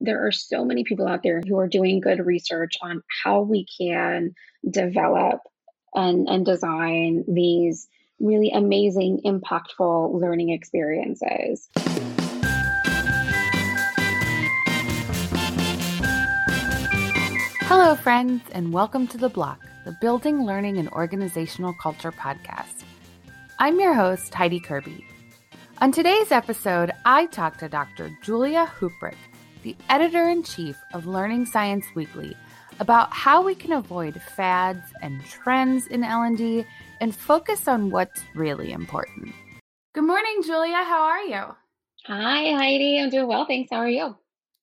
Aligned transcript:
there 0.00 0.26
are 0.26 0.32
so 0.32 0.62
many 0.62 0.84
people 0.84 1.08
out 1.08 1.22
there 1.22 1.40
who 1.40 1.58
are 1.58 1.66
doing 1.66 2.00
good 2.00 2.24
research 2.24 2.74
on 2.82 3.02
how 3.24 3.40
we 3.40 3.64
can 3.78 4.34
develop 4.68 5.40
and, 5.94 6.28
and 6.28 6.44
design 6.44 7.24
these 7.26 7.88
really 8.20 8.50
amazing, 8.50 9.22
impactful 9.24 10.20
learning 10.20 10.50
experiences. 10.50 11.70
Hello, 17.62 17.94
friends, 17.94 18.42
and 18.52 18.74
welcome 18.74 19.06
to 19.06 19.16
The 19.16 19.30
Block, 19.30 19.60
the 19.86 19.96
Building, 20.02 20.44
Learning, 20.44 20.76
and 20.76 20.90
Organizational 20.90 21.74
Culture 21.82 22.12
podcast. 22.12 22.84
I'm 23.58 23.80
your 23.80 23.94
host, 23.94 24.34
Heidi 24.34 24.60
Kirby. 24.60 25.06
On 25.78 25.90
today's 25.90 26.32
episode, 26.32 26.92
I 27.06 27.26
talk 27.26 27.56
to 27.58 27.68
Dr. 27.68 28.10
Julia 28.22 28.70
Huprich, 28.78 29.16
the 29.66 29.74
editor 29.88 30.28
in 30.28 30.44
chief 30.44 30.80
of 30.94 31.08
Learning 31.08 31.44
Science 31.44 31.86
Weekly, 31.96 32.36
about 32.78 33.12
how 33.12 33.42
we 33.42 33.52
can 33.52 33.72
avoid 33.72 34.22
fads 34.36 34.92
and 35.02 35.20
trends 35.24 35.88
in 35.88 36.04
L&D 36.04 36.64
and 37.00 37.12
focus 37.12 37.66
on 37.66 37.90
what's 37.90 38.20
really 38.36 38.70
important. 38.70 39.34
Good 39.92 40.04
morning, 40.04 40.40
Julia. 40.44 40.76
How 40.84 41.02
are 41.02 41.22
you? 41.22 41.42
Hi, 42.04 42.54
Heidi. 42.54 43.00
I'm 43.00 43.10
doing 43.10 43.26
well. 43.26 43.44
Thanks. 43.44 43.70
How 43.72 43.78
are 43.78 43.88
you? 43.88 44.16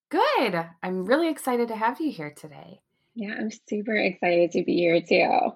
Good. 0.09 0.65
I'm 0.81 1.03
really 1.03 1.27
excited 1.27 1.67
to 1.67 1.75
have 1.75 1.99
you 1.99 2.09
here 2.09 2.33
today. 2.33 2.79
Yeah, 3.13 3.33
I'm 3.37 3.49
super 3.67 3.97
excited 3.97 4.51
to 4.51 4.63
be 4.63 4.77
here 4.77 5.01
too. 5.01 5.51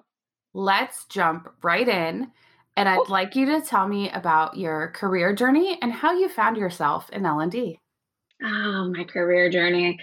Let's 0.52 1.06
jump 1.06 1.48
right 1.62 1.88
in. 1.88 2.32
And 2.76 2.86
I'd 2.86 2.98
oh. 2.98 3.06
like 3.08 3.34
you 3.34 3.46
to 3.46 3.62
tell 3.62 3.88
me 3.88 4.10
about 4.10 4.58
your 4.58 4.88
career 4.88 5.34
journey 5.34 5.78
and 5.80 5.90
how 5.90 6.12
you 6.12 6.28
found 6.28 6.58
yourself 6.58 7.08
in 7.08 7.24
L&D. 7.24 7.80
Oh, 8.42 8.92
my 8.96 9.04
career 9.04 9.50
journey. 9.50 9.98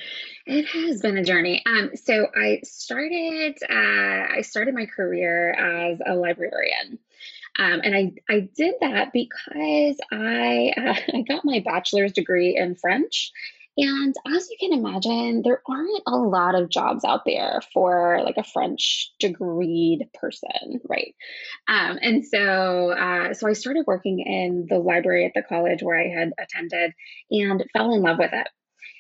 It 0.46 0.66
has 0.66 1.02
been 1.02 1.18
a 1.18 1.24
journey. 1.24 1.64
Um, 1.66 1.92
so 1.96 2.28
I 2.36 2.60
started 2.64 3.58
uh, 3.64 4.36
I 4.38 4.42
started 4.42 4.74
my 4.74 4.86
career 4.88 5.54
as 5.54 6.00
a 6.06 6.16
librarian. 6.16 7.00
Um, 7.58 7.80
and 7.84 7.96
I, 7.96 8.12
I 8.30 8.50
did 8.56 8.76
that 8.82 9.14
because 9.14 9.98
I, 10.12 10.74
uh, 10.78 10.96
I 11.18 11.22
got 11.22 11.46
my 11.46 11.62
bachelor's 11.64 12.12
degree 12.12 12.58
in 12.58 12.76
French 12.76 13.32
and 13.78 14.16
as 14.28 14.48
you 14.50 14.58
can 14.60 14.74
imagine, 14.74 15.42
there 15.44 15.62
aren't 15.68 16.04
a 16.08 16.16
lot 16.16 16.56
of 16.56 16.70
jobs 16.70 17.04
out 17.04 17.26
there 17.26 17.62
for 17.74 18.22
like 18.24 18.38
a 18.38 18.44
French 18.44 19.12
degreed 19.22 20.12
person, 20.14 20.80
right? 20.88 21.14
Um, 21.68 22.00
and 22.02 22.26
so, 22.26 22.92
uh, 22.92 23.34
so 23.34 23.48
I 23.48 23.54
started 23.54 23.84
working 23.86 24.20
in 24.20 24.68
the 24.70 24.80
library 24.80 25.26
at 25.26 25.34
the 25.36 25.44
college 25.44 25.84
where 25.84 26.00
I 26.00 26.08
had 26.08 26.32
attended, 26.40 26.94
and 27.32 27.64
fell 27.74 27.94
in 27.94 28.02
love 28.02 28.18
with 28.18 28.32
it. 28.34 28.48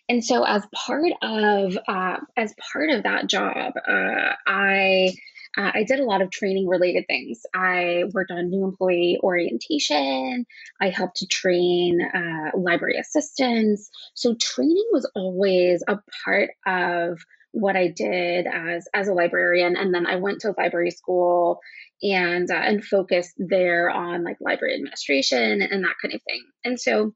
And 0.07 0.23
so, 0.23 0.43
as 0.43 0.65
part 0.73 1.11
of 1.21 1.77
uh, 1.87 2.17
as 2.37 2.53
part 2.73 2.89
of 2.91 3.03
that 3.03 3.27
job, 3.27 3.73
uh, 3.87 4.33
I 4.45 5.15
uh, 5.57 5.71
I 5.73 5.83
did 5.83 5.99
a 5.99 6.05
lot 6.05 6.21
of 6.21 6.31
training 6.31 6.67
related 6.67 7.05
things. 7.07 7.41
I 7.53 8.03
worked 8.13 8.31
on 8.31 8.49
new 8.49 8.63
employee 8.63 9.19
orientation. 9.23 10.45
I 10.81 10.89
helped 10.89 11.17
to 11.17 11.27
train 11.27 11.99
uh, 12.01 12.57
library 12.57 12.97
assistants. 12.97 13.89
So 14.13 14.35
training 14.35 14.87
was 14.91 15.09
always 15.15 15.83
a 15.87 15.99
part 16.23 16.51
of 16.65 17.19
what 17.51 17.77
I 17.77 17.87
did 17.87 18.47
as 18.47 18.85
as 18.93 19.07
a 19.07 19.13
librarian. 19.13 19.77
And 19.77 19.93
then 19.93 20.05
I 20.05 20.17
went 20.17 20.41
to 20.41 20.53
library 20.57 20.91
school 20.91 21.61
and 22.03 22.51
uh, 22.51 22.55
and 22.55 22.83
focused 22.83 23.33
there 23.37 23.89
on 23.89 24.23
like 24.23 24.37
library 24.41 24.75
administration 24.75 25.61
and 25.61 25.83
that 25.83 25.95
kind 26.01 26.13
of 26.13 26.21
thing. 26.23 26.43
And 26.65 26.79
so 26.79 27.13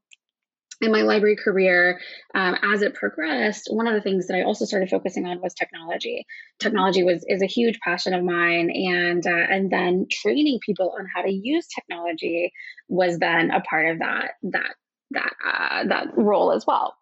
in 0.80 0.92
my 0.92 1.02
library 1.02 1.36
career, 1.36 2.00
um, 2.34 2.56
as 2.62 2.82
it 2.82 2.94
progressed, 2.94 3.68
one 3.70 3.86
of 3.86 3.94
the 3.94 4.00
things 4.00 4.26
that 4.26 4.36
I 4.36 4.42
also 4.42 4.64
started 4.64 4.88
focusing 4.88 5.26
on 5.26 5.40
was 5.40 5.54
technology. 5.54 6.26
Technology 6.58 7.02
was 7.02 7.24
is 7.28 7.42
a 7.42 7.46
huge 7.46 7.78
passion 7.80 8.14
of 8.14 8.24
mine, 8.24 8.70
and 8.70 9.26
uh, 9.26 9.30
and 9.30 9.70
then 9.70 10.06
training 10.10 10.60
people 10.64 10.94
on 10.98 11.06
how 11.14 11.22
to 11.22 11.30
use 11.30 11.66
technology 11.66 12.52
was 12.88 13.18
then 13.18 13.50
a 13.50 13.60
part 13.60 13.90
of 13.90 13.98
that 13.98 14.32
that 14.44 14.74
that 15.10 15.32
uh, 15.44 15.84
that 15.88 16.16
role 16.16 16.52
as 16.52 16.66
well. 16.66 16.96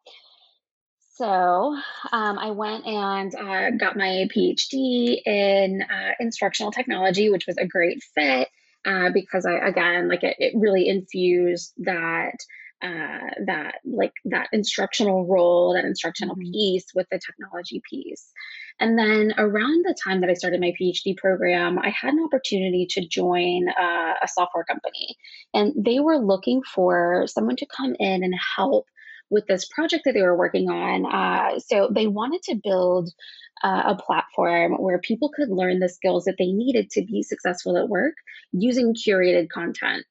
So 1.15 1.77
um, 2.13 2.39
I 2.39 2.53
went 2.53 2.87
and 2.87 3.35
uh, 3.35 3.71
got 3.77 3.97
my 3.97 4.29
PhD 4.35 5.21
in 5.27 5.83
uh, 5.83 6.13
instructional 6.21 6.71
technology, 6.71 7.29
which 7.29 7.47
was 7.47 7.57
a 7.59 7.67
great 7.67 8.03
fit 8.15 8.49
uh, 8.85 9.11
because 9.13 9.45
I 9.45 9.55
again 9.55 10.09
like 10.09 10.23
it, 10.23 10.37
it 10.39 10.53
really 10.57 10.89
infused 10.89 11.75
that 11.79 12.37
uh, 12.83 13.31
that 13.47 13.77
like 13.85 14.13
that 14.27 14.49
instructional 14.53 15.27
role, 15.27 15.75
that 15.75 15.85
instructional 15.85 16.37
mm-hmm. 16.37 16.53
piece 16.53 16.87
with 16.95 17.07
the 17.11 17.19
technology 17.19 17.83
piece. 17.89 18.31
And 18.81 18.97
then 18.97 19.35
around 19.37 19.85
the 19.85 19.97
time 20.03 20.21
that 20.21 20.31
I 20.31 20.35
started 20.35 20.61
my 20.61 20.73
PhD 20.81 21.17
program, 21.17 21.79
I 21.79 21.91
had 21.91 22.15
an 22.15 22.23
opportunity 22.25 22.87
to 22.91 23.07
join 23.07 23.69
uh, 23.69 24.15
a 24.23 24.29
software 24.29 24.65
company, 24.65 25.17
and 25.53 25.73
they 25.77 25.99
were 25.99 26.19
looking 26.19 26.63
for 26.63 27.27
someone 27.27 27.57
to 27.57 27.67
come 27.67 27.97
in 27.99 28.23
and 28.23 28.35
help 28.57 28.87
with 29.31 29.47
this 29.47 29.67
project 29.67 30.05
that 30.05 30.15
they 30.15 30.23
were 30.23 30.37
working 30.37 30.71
on. 30.71 31.05
Uh, 31.05 31.59
so 31.59 31.91
they 31.93 32.07
wanted 32.07 32.43
to 32.43 32.61
build 32.63 33.11
uh, 33.63 33.83
a 33.87 33.97
platform 33.97 34.73
where 34.75 34.99
people 34.99 35.31
could 35.35 35.51
learn 35.51 35.81
the 35.81 35.89
skills 35.89 36.25
that 36.25 36.37
they 36.39 36.53
needed 36.53 36.91
to 36.91 37.05
be 37.05 37.23
successful 37.23 37.77
at 37.77 37.89
work 37.89 38.15
using 38.53 38.95
curated 38.95 39.49
content. 39.51 40.05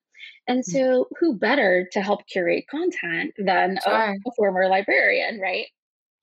And 0.47 0.61
mm. 0.61 0.63
so, 0.63 1.07
who 1.19 1.35
better 1.35 1.87
to 1.91 2.01
help 2.01 2.25
curate 2.27 2.65
content 2.69 3.33
than 3.37 3.79
sure. 3.83 3.93
a, 3.93 4.11
a, 4.13 4.31
former 4.35 4.67
librarian, 4.67 5.39
right? 5.39 5.67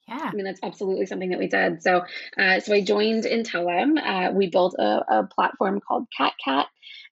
Yeah, 0.08 0.20
I 0.22 0.32
mean 0.32 0.44
that's 0.44 0.60
absolutely 0.62 1.06
something 1.06 1.30
that 1.30 1.38
we 1.38 1.48
did. 1.48 1.82
So, 1.82 2.02
uh, 2.38 2.60
so 2.60 2.74
I 2.74 2.82
joined 2.82 3.24
Intellum. 3.24 3.98
Uh, 3.98 4.32
we 4.32 4.50
built 4.50 4.74
a, 4.78 5.20
a, 5.20 5.26
platform 5.26 5.80
called 5.80 6.06
CatCat, 6.18 6.66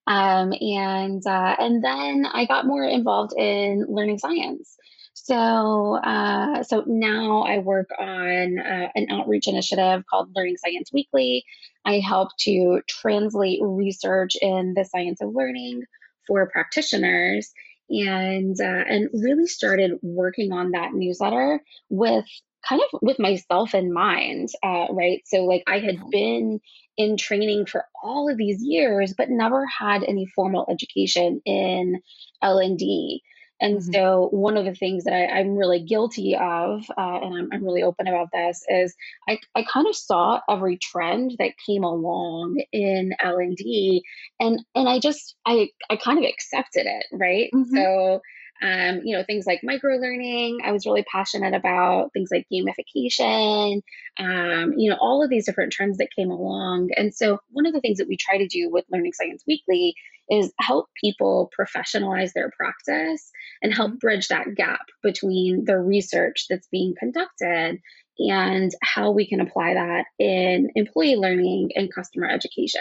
um, 0.06 0.52
and 0.52 1.26
uh, 1.26 1.56
and 1.58 1.82
then 1.82 2.26
I 2.30 2.44
got 2.44 2.66
more 2.66 2.84
involved 2.84 3.32
in 3.36 3.86
learning 3.88 4.18
science. 4.18 4.76
So, 5.14 5.96
uh, 5.96 6.64
so 6.64 6.82
now 6.86 7.42
I 7.42 7.58
work 7.58 7.90
on 7.98 8.58
uh, 8.58 8.88
an 8.94 9.06
outreach 9.10 9.46
initiative 9.46 10.04
called 10.10 10.30
Learning 10.34 10.56
Science 10.56 10.90
Weekly. 10.92 11.44
I 11.84 12.00
help 12.00 12.30
to 12.40 12.80
translate 12.88 13.60
research 13.62 14.36
in 14.40 14.74
the 14.74 14.84
science 14.84 15.20
of 15.20 15.34
learning 15.34 15.82
for 16.26 16.48
practitioners 16.50 17.52
and 17.90 18.56
uh, 18.60 18.84
and 18.88 19.08
really 19.12 19.46
started 19.46 19.92
working 20.02 20.52
on 20.52 20.72
that 20.72 20.92
newsletter 20.92 21.60
with 21.90 22.24
kind 22.68 22.80
of 22.80 23.00
with 23.02 23.18
myself 23.18 23.74
in 23.74 23.92
mind 23.92 24.48
uh, 24.62 24.86
right? 24.90 25.22
So 25.26 25.44
like 25.44 25.64
i 25.66 25.78
had 25.78 25.98
been 26.10 26.60
in 26.96 27.16
training 27.16 27.66
for 27.66 27.84
all 28.02 28.30
of 28.30 28.36
these 28.36 28.62
years 28.62 29.14
but 29.16 29.30
never 29.30 29.66
had 29.66 30.04
any 30.04 30.26
formal 30.26 30.66
education 30.70 31.40
in 31.44 32.00
l&d 32.42 33.22
and 33.62 33.78
mm-hmm. 33.78 33.92
so, 33.92 34.28
one 34.32 34.56
of 34.56 34.64
the 34.64 34.74
things 34.74 35.04
that 35.04 35.14
I, 35.14 35.38
am 35.40 35.56
really 35.56 35.80
guilty 35.80 36.34
of, 36.34 36.84
uh, 36.98 37.18
and 37.22 37.34
I'm, 37.34 37.48
I'm, 37.52 37.64
really 37.64 37.84
open 37.84 38.08
about 38.08 38.30
this, 38.32 38.64
is 38.68 38.94
I, 39.28 39.38
I 39.54 39.62
kind 39.62 39.86
of 39.86 39.94
saw 39.94 40.40
every 40.50 40.76
trend 40.76 41.36
that 41.38 41.52
came 41.64 41.84
along 41.84 42.60
in 42.72 43.14
L 43.22 43.38
and 43.38 43.56
D, 43.56 44.02
and 44.40 44.58
and 44.74 44.88
I 44.88 44.98
just 44.98 45.36
I 45.46 45.70
I 45.88 45.96
kind 45.96 46.18
of 46.18 46.24
accepted 46.24 46.86
it, 46.86 47.06
right? 47.12 47.50
Mm-hmm. 47.54 47.74
So. 47.74 48.20
Um, 48.62 49.00
you 49.04 49.16
know, 49.16 49.24
things 49.24 49.44
like 49.46 49.60
micro 49.64 49.96
learning, 49.96 50.60
I 50.64 50.70
was 50.70 50.86
really 50.86 51.04
passionate 51.10 51.52
about 51.54 52.12
things 52.12 52.30
like 52.30 52.46
gamification, 52.52 53.82
um, 54.18 54.74
you 54.76 54.88
know, 54.88 54.96
all 55.00 55.24
of 55.24 55.30
these 55.30 55.46
different 55.46 55.72
trends 55.72 55.98
that 55.98 56.14
came 56.16 56.30
along. 56.30 56.90
And 56.96 57.12
so, 57.12 57.40
one 57.50 57.66
of 57.66 57.72
the 57.72 57.80
things 57.80 57.98
that 57.98 58.08
we 58.08 58.16
try 58.16 58.38
to 58.38 58.46
do 58.46 58.70
with 58.70 58.84
Learning 58.90 59.12
Science 59.12 59.42
Weekly 59.46 59.94
is 60.30 60.52
help 60.60 60.86
people 61.02 61.50
professionalize 61.58 62.32
their 62.32 62.50
practice 62.56 63.30
and 63.62 63.74
help 63.74 63.90
mm-hmm. 63.90 63.98
bridge 63.98 64.28
that 64.28 64.54
gap 64.54 64.86
between 65.02 65.64
the 65.64 65.78
research 65.78 66.46
that's 66.48 66.68
being 66.68 66.94
conducted 66.98 67.80
and 68.18 68.70
how 68.82 69.10
we 69.10 69.26
can 69.26 69.40
apply 69.40 69.74
that 69.74 70.04
in 70.18 70.70
employee 70.74 71.16
learning 71.16 71.70
and 71.74 71.92
customer 71.92 72.28
education. 72.28 72.80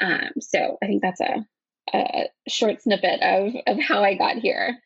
Um, 0.00 0.30
so 0.40 0.78
I 0.82 0.86
think 0.86 1.02
that's 1.02 1.20
a, 1.20 1.46
a 1.94 2.28
short 2.48 2.82
snippet 2.82 3.20
of, 3.22 3.54
of 3.66 3.80
how 3.80 4.02
I 4.02 4.14
got 4.14 4.36
here. 4.36 4.76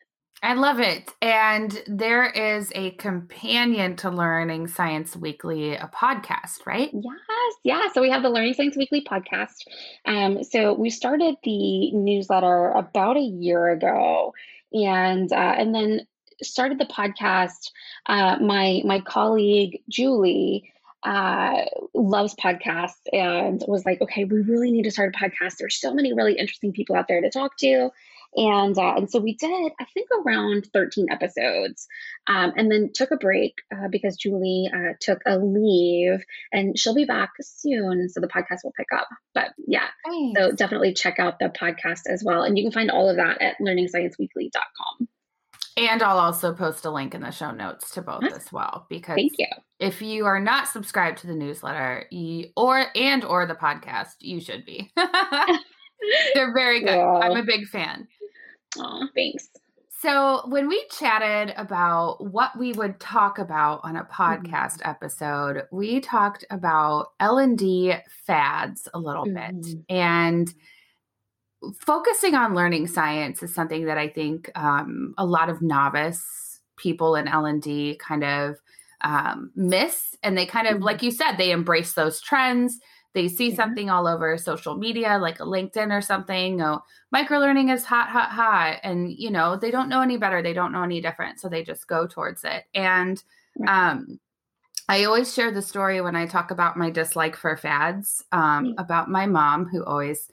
I 0.43 0.53
love 0.55 0.79
it. 0.79 1.13
And 1.21 1.83
there 1.85 2.25
is 2.25 2.71
a 2.73 2.91
companion 2.91 3.95
to 3.97 4.09
Learning 4.09 4.67
Science 4.67 5.15
Weekly, 5.15 5.75
a 5.75 5.89
podcast, 5.93 6.65
right? 6.65 6.89
Yes, 6.91 7.53
yeah. 7.63 7.87
So 7.93 8.01
we 8.01 8.09
have 8.09 8.23
the 8.23 8.29
Learning 8.29 8.55
Science 8.55 8.75
Weekly 8.75 9.03
podcast. 9.03 9.67
Um, 10.05 10.43
so 10.43 10.73
we 10.73 10.89
started 10.89 11.35
the 11.43 11.91
newsletter 11.91 12.71
about 12.71 13.17
a 13.17 13.21
year 13.21 13.69
ago, 13.69 14.33
and 14.73 15.31
uh, 15.31 15.35
and 15.35 15.75
then 15.75 16.07
started 16.41 16.79
the 16.79 16.85
podcast. 16.85 17.69
Uh, 18.07 18.37
my 18.41 18.81
my 18.83 18.99
colleague 19.01 19.83
Julie 19.89 20.73
uh, 21.03 21.65
loves 21.93 22.35
podcasts 22.35 23.01
and 23.11 23.63
was 23.67 23.85
like, 23.85 24.01
okay, 24.01 24.23
we 24.23 24.41
really 24.41 24.71
need 24.71 24.83
to 24.83 24.91
start 24.91 25.15
a 25.15 25.17
podcast. 25.17 25.57
There's 25.57 25.79
so 25.79 25.93
many 25.93 26.13
really 26.13 26.33
interesting 26.33 26.73
people 26.73 26.95
out 26.95 27.07
there 27.07 27.21
to 27.21 27.29
talk 27.29 27.57
to. 27.57 27.91
And 28.35 28.77
uh, 28.77 28.93
and 28.95 29.11
so 29.11 29.19
we 29.19 29.35
did, 29.35 29.71
I 29.79 29.85
think, 29.93 30.07
around 30.25 30.67
13 30.73 31.07
episodes, 31.11 31.87
um, 32.27 32.53
and 32.55 32.71
then 32.71 32.91
took 32.93 33.11
a 33.11 33.17
break 33.17 33.55
uh, 33.75 33.89
because 33.89 34.15
Julie 34.15 34.69
uh, 34.73 34.93
took 35.01 35.19
a 35.25 35.37
leave, 35.37 36.23
and 36.53 36.79
she'll 36.79 36.95
be 36.95 37.05
back 37.05 37.31
soon, 37.41 38.07
so 38.07 38.21
the 38.21 38.27
podcast 38.27 38.59
will 38.63 38.73
pick 38.77 38.87
up. 38.95 39.09
But 39.33 39.49
yeah, 39.67 39.87
Thanks. 40.05 40.39
so 40.39 40.51
definitely 40.53 40.93
check 40.93 41.19
out 41.19 41.39
the 41.39 41.49
podcast 41.49 42.01
as 42.07 42.23
well, 42.23 42.43
and 42.43 42.57
you 42.57 42.63
can 42.63 42.71
find 42.71 42.89
all 42.89 43.09
of 43.09 43.17
that 43.17 43.41
at 43.41 43.57
learningscienceweekly.com. 43.59 45.07
And 45.77 46.03
I'll 46.03 46.19
also 46.19 46.53
post 46.53 46.85
a 46.85 46.91
link 46.91 47.15
in 47.15 47.21
the 47.21 47.31
show 47.31 47.51
notes 47.51 47.91
to 47.91 48.01
both 48.01 48.23
as 48.25 48.51
well 48.51 48.85
because 48.89 49.15
Thank 49.15 49.33
you. 49.37 49.47
if 49.79 50.01
you 50.01 50.25
are 50.25 50.39
not 50.39 50.67
subscribed 50.67 51.19
to 51.19 51.27
the 51.27 51.33
newsletter 51.33 52.05
you, 52.11 52.49
or 52.57 52.85
and 52.95 53.23
or 53.23 53.45
the 53.45 53.55
podcast, 53.55 54.15
you 54.19 54.41
should 54.41 54.65
be. 54.65 54.91
They're 56.33 56.53
very 56.53 56.81
good. 56.81 56.95
Yeah. 56.95 57.19
I'm 57.23 57.37
a 57.37 57.43
big 57.43 57.67
fan. 57.67 58.07
Oh, 58.77 59.07
thanks. 59.15 59.49
So 60.01 60.41
when 60.47 60.67
we 60.67 60.83
chatted 60.89 61.53
about 61.57 62.25
what 62.25 62.57
we 62.57 62.73
would 62.73 62.99
talk 62.99 63.37
about 63.37 63.81
on 63.83 63.95
a 63.95 64.03
podcast 64.03 64.79
mm-hmm. 64.79 64.89
episode, 64.89 65.67
we 65.71 65.99
talked 65.99 66.43
about 66.49 67.09
L&D 67.19 67.93
fads 68.25 68.87
a 68.95 68.99
little 68.99 69.25
mm-hmm. 69.25 69.61
bit. 69.61 69.75
And 69.89 70.51
focusing 71.79 72.33
on 72.33 72.55
learning 72.55 72.87
science 72.87 73.43
is 73.43 73.53
something 73.53 73.85
that 73.85 73.99
I 73.99 74.07
think 74.07 74.49
um, 74.55 75.13
a 75.19 75.25
lot 75.25 75.49
of 75.49 75.61
novice 75.61 76.59
people 76.77 77.15
in 77.15 77.27
L&D 77.27 77.99
kind 78.01 78.23
of 78.23 78.55
um, 79.01 79.51
miss. 79.55 80.15
And 80.23 80.35
they 80.35 80.47
kind 80.47 80.65
of, 80.65 80.75
mm-hmm. 80.75 80.83
like 80.83 81.03
you 81.03 81.11
said, 81.11 81.33
they 81.33 81.51
embrace 81.51 81.93
those 81.93 82.19
trends 82.19 82.79
they 83.13 83.27
see 83.27 83.47
mm-hmm. 83.47 83.55
something 83.55 83.89
all 83.89 84.07
over 84.07 84.37
social 84.37 84.75
media 84.75 85.17
like 85.19 85.39
a 85.39 85.43
linkedin 85.43 85.91
or 85.91 86.01
something 86.01 86.61
oh 86.61 86.81
microlearning 87.13 87.73
is 87.73 87.85
hot 87.85 88.09
hot 88.09 88.29
hot 88.29 88.79
and 88.83 89.11
you 89.11 89.29
know 89.29 89.55
they 89.55 89.71
don't 89.71 89.89
know 89.89 90.01
any 90.01 90.17
better 90.17 90.41
they 90.41 90.53
don't 90.53 90.71
know 90.71 90.83
any 90.83 91.01
different 91.01 91.39
so 91.39 91.49
they 91.49 91.63
just 91.63 91.87
go 91.87 92.07
towards 92.07 92.43
it 92.43 92.65
and 92.73 93.23
um 93.67 94.19
I 94.89 95.05
always 95.05 95.33
share 95.33 95.51
the 95.51 95.61
story 95.61 96.01
when 96.01 96.17
I 96.17 96.25
talk 96.25 96.51
about 96.51 96.75
my 96.75 96.89
dislike 96.89 97.37
for 97.37 97.55
fads 97.55 98.25
um, 98.33 98.41
mm-hmm. 98.41 98.73
about 98.77 99.09
my 99.09 99.25
mom 99.25 99.65
who 99.65 99.85
always 99.85 100.29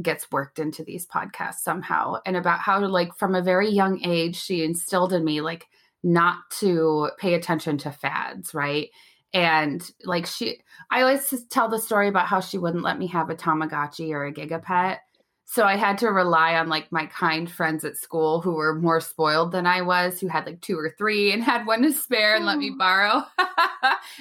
gets 0.00 0.30
worked 0.30 0.58
into 0.58 0.82
these 0.82 1.06
podcasts 1.06 1.58
somehow 1.58 2.16
and 2.24 2.36
about 2.36 2.60
how 2.60 2.80
like 2.86 3.14
from 3.16 3.34
a 3.34 3.42
very 3.42 3.68
young 3.68 4.02
age 4.04 4.36
she 4.36 4.64
instilled 4.64 5.12
in 5.12 5.24
me 5.24 5.40
like 5.40 5.66
not 6.02 6.38
to 6.50 7.10
pay 7.18 7.34
attention 7.34 7.76
to 7.76 7.90
fads 7.90 8.54
right 8.54 8.90
and 9.34 9.90
like 10.04 10.26
she 10.26 10.58
i 10.90 11.02
always 11.02 11.44
tell 11.50 11.68
the 11.68 11.78
story 11.78 12.08
about 12.08 12.26
how 12.26 12.40
she 12.40 12.58
wouldn't 12.58 12.84
let 12.84 12.98
me 12.98 13.06
have 13.06 13.30
a 13.30 13.34
tamagotchi 13.34 14.10
or 14.10 14.26
a 14.26 14.32
gigapet. 14.32 14.98
So 15.44 15.64
i 15.64 15.76
had 15.76 15.98
to 15.98 16.08
rely 16.08 16.54
on 16.56 16.68
like 16.68 16.90
my 16.90 17.06
kind 17.06 17.50
friends 17.50 17.84
at 17.84 17.96
school 17.96 18.40
who 18.40 18.52
were 18.52 18.74
more 18.74 19.00
spoiled 19.00 19.52
than 19.52 19.66
i 19.66 19.82
was 19.82 20.18
who 20.20 20.28
had 20.28 20.46
like 20.46 20.60
two 20.60 20.78
or 20.78 20.94
three 20.96 21.32
and 21.32 21.42
had 21.52 21.66
one 21.66 21.82
to 21.82 21.92
spare 21.92 22.36
and 22.36 22.46
let 22.46 22.58
me 22.58 22.70
borrow. 22.70 23.22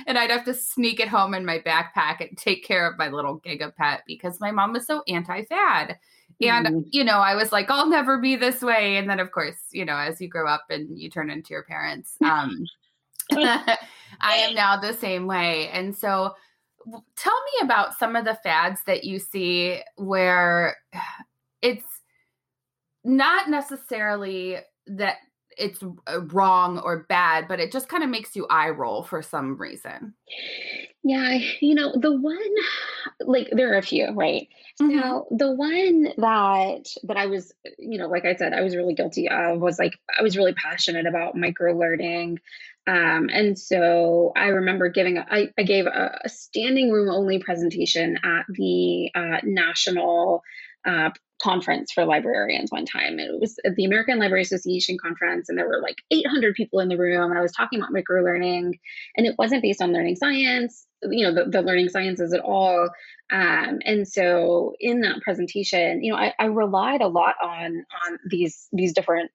And 0.06 0.18
i'd 0.18 0.30
have 0.30 0.46
to 0.46 0.54
sneak 0.54 1.00
it 1.00 1.08
home 1.08 1.34
in 1.34 1.46
my 1.46 1.60
backpack 1.60 2.22
and 2.22 2.38
take 2.38 2.64
care 2.64 2.90
of 2.90 2.98
my 2.98 3.10
little 3.10 3.40
gigapet 3.40 4.00
because 4.06 4.40
my 4.40 4.52
mom 4.52 4.74
was 4.74 4.86
so 4.86 5.04
anti-fad. 5.08 5.98
And 6.42 6.68
mm. 6.68 6.86
you 6.92 7.04
know 7.04 7.20
i 7.20 7.36
was 7.36 7.52
like 7.52 7.72
i'll 7.72 7.90
never 7.90 8.20
be 8.20 8.36
this 8.36 8.62
way. 8.62 8.98
And 8.98 9.10
then 9.10 9.20
of 9.20 9.32
course 9.32 9.58
you 9.72 9.86
know 9.86 9.96
as 9.96 10.22
you 10.22 10.28
grow 10.28 10.48
up 10.48 10.66
and 10.70 11.00
you 11.00 11.10
turn 11.10 11.30
into 11.30 11.54
your 11.54 11.64
parents 11.64 12.18
um 12.24 12.66
I 14.22 14.36
am 14.38 14.54
now 14.54 14.78
the 14.78 14.94
same 14.94 15.28
way. 15.28 15.70
And 15.70 15.96
so 15.96 16.34
tell 17.16 17.34
me 17.34 17.66
about 17.66 17.98
some 17.98 18.16
of 18.16 18.26
the 18.26 18.36
fads 18.44 18.82
that 18.86 19.04
you 19.04 19.20
see 19.20 19.82
where 19.96 20.78
it's 21.62 21.84
not 23.04 23.50
necessarily 23.50 24.58
that 24.88 25.18
it's 25.58 25.82
uh, 25.84 26.22
wrong 26.26 26.80
or 26.80 27.06
bad, 27.10 27.48
but 27.48 27.60
it 27.60 27.72
just 27.72 27.90
kind 27.90 28.04
of 28.04 28.10
makes 28.10 28.36
you 28.36 28.46
eye 28.50 28.70
roll 28.70 29.04
for 29.04 29.22
some 29.22 29.58
reason. 29.58 30.14
Yeah, 31.04 31.40
you 31.62 31.74
know, 31.74 31.94
the 31.96 32.16
one 32.16 32.38
like 33.22 33.50
there 33.52 33.74
are 33.74 33.78
a 33.78 33.82
few, 33.82 34.12
right? 34.12 34.48
Mm-hmm. 34.82 34.96
Now, 34.96 35.26
the 35.32 35.52
one 35.52 36.04
that 36.18 36.88
that 37.04 37.18
I 37.18 37.26
was, 37.26 37.54
you 37.78 37.98
know, 37.98 38.08
like 38.08 38.26
I 38.26 38.36
said, 38.36 38.54
I 38.54 38.62
was 38.62 38.76
really 38.76 38.94
guilty 38.94 39.28
of 39.30 39.60
was 39.60 39.80
like 39.80 39.94
I 40.18 40.22
was 40.22 40.38
really 40.38 40.54
passionate 40.54 41.08
about 41.08 41.36
micro 41.36 41.74
learning. 41.74 42.40
Um, 42.88 43.30
and 43.32 43.60
so 43.60 44.32
I 44.36 44.48
remember 44.48 44.90
giving, 44.90 45.18
a, 45.18 45.26
I, 45.30 45.50
I 45.58 45.64
gave 45.64 45.86
a, 45.86 46.20
a 46.24 46.30
standing 46.30 46.90
room 46.90 47.10
only 47.10 47.40
presentation 47.40 48.18
at 48.24 48.46
the 48.50 49.12
uh, 49.14 49.40
national 49.44 50.42
uh, 50.86 51.10
conference 51.42 51.92
for 51.92 52.06
librarians 52.06 52.72
one 52.72 52.86
time. 52.86 53.20
It 53.20 53.40
was 53.40 53.60
at 53.66 53.76
the 53.76 53.86
American 53.86 54.20
Library 54.20 54.42
Association 54.42 54.98
conference, 55.02 55.50
and 55.50 55.58
there 55.58 55.68
were 55.68 55.82
like 55.82 55.98
800 56.12 56.56
people 56.56 56.80
in 56.80 56.88
the 56.88 56.98
room. 56.98 57.30
And 57.30 57.38
I 57.38 57.42
was 57.42 57.52
talking 57.52 57.80
about 57.80 57.92
micro 57.92 58.24
learning, 58.24 58.80
and 59.16 59.28
it 59.28 59.36
wasn't 59.38 59.62
based 59.62 59.82
on 59.82 59.94
learning 59.94 60.16
science, 60.16 60.88
you 61.04 61.26
know, 61.26 61.34
the, 61.34 61.50
the 61.50 61.62
learning 61.62 61.90
sciences 61.90 62.34
at 62.34 62.40
all. 62.40 62.90
Um, 63.30 63.80
and 63.86 64.08
so 64.08 64.74
in 64.80 65.02
that 65.02 65.22
presentation, 65.22 66.04
you 66.04 66.12
know, 66.12 66.18
I, 66.18 66.34
I 66.40 66.46
relied 66.46 67.02
a 67.02 67.08
lot 67.08 67.36
on 67.44 67.86
on 68.08 68.20
these 68.30 68.68
these 68.72 68.94
different 68.94 69.30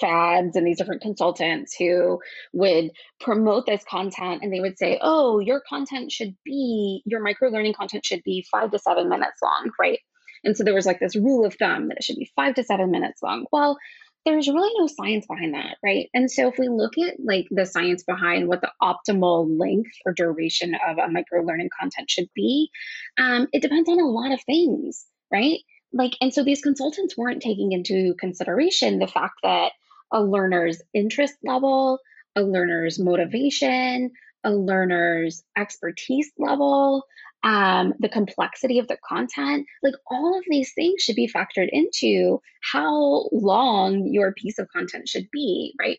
fads 0.00 0.56
and 0.56 0.66
these 0.66 0.78
different 0.78 1.02
consultants 1.02 1.74
who 1.76 2.20
would 2.52 2.90
promote 3.20 3.66
this 3.66 3.84
content 3.88 4.42
and 4.42 4.52
they 4.52 4.60
would 4.60 4.78
say, 4.78 4.98
oh, 5.02 5.38
your 5.38 5.62
content 5.68 6.12
should 6.12 6.36
be, 6.44 7.02
your 7.04 7.22
micro 7.22 7.48
learning 7.48 7.74
content 7.74 8.04
should 8.04 8.22
be 8.22 8.46
five 8.50 8.70
to 8.70 8.78
seven 8.78 9.08
minutes 9.08 9.40
long, 9.42 9.70
right? 9.80 9.98
And 10.44 10.56
so 10.56 10.64
there 10.64 10.74
was 10.74 10.86
like 10.86 11.00
this 11.00 11.16
rule 11.16 11.44
of 11.44 11.54
thumb 11.54 11.88
that 11.88 11.98
it 11.98 12.04
should 12.04 12.16
be 12.16 12.30
five 12.36 12.54
to 12.54 12.64
seven 12.64 12.90
minutes 12.90 13.22
long. 13.22 13.46
Well, 13.52 13.78
there's 14.24 14.48
really 14.48 14.70
no 14.78 14.86
science 14.86 15.26
behind 15.26 15.54
that, 15.54 15.76
right? 15.84 16.08
And 16.14 16.30
so 16.30 16.48
if 16.48 16.58
we 16.58 16.68
look 16.68 16.96
at 16.98 17.16
like 17.18 17.46
the 17.50 17.66
science 17.66 18.04
behind 18.04 18.46
what 18.46 18.60
the 18.60 18.70
optimal 18.80 19.58
length 19.58 19.90
or 20.06 20.12
duration 20.12 20.76
of 20.88 20.98
a 20.98 21.08
micro 21.08 21.42
learning 21.42 21.70
content 21.78 22.08
should 22.08 22.28
be, 22.34 22.70
um, 23.18 23.48
it 23.52 23.62
depends 23.62 23.88
on 23.88 24.00
a 24.00 24.06
lot 24.06 24.32
of 24.32 24.40
things, 24.44 25.04
right? 25.32 25.58
Like 25.92 26.12
and 26.20 26.32
so 26.32 26.42
these 26.42 26.62
consultants 26.62 27.16
weren't 27.16 27.42
taking 27.42 27.72
into 27.72 28.14
consideration 28.18 28.98
the 28.98 29.06
fact 29.06 29.34
that 29.42 29.72
a 30.12 30.22
learner's 30.22 30.80
interest 30.94 31.34
level 31.44 31.98
a 32.36 32.42
learner's 32.42 32.98
motivation 32.98 34.10
a 34.44 34.50
learner's 34.50 35.44
expertise 35.56 36.30
level 36.38 37.04
um, 37.44 37.94
the 37.98 38.08
complexity 38.08 38.78
of 38.78 38.88
the 38.88 38.96
content 39.06 39.66
like 39.82 39.94
all 40.10 40.38
of 40.38 40.44
these 40.48 40.72
things 40.74 41.02
should 41.02 41.16
be 41.16 41.28
factored 41.28 41.68
into 41.70 42.40
how 42.62 43.28
long 43.32 44.06
your 44.06 44.32
piece 44.32 44.58
of 44.58 44.68
content 44.68 45.08
should 45.08 45.28
be 45.32 45.74
right? 45.80 45.98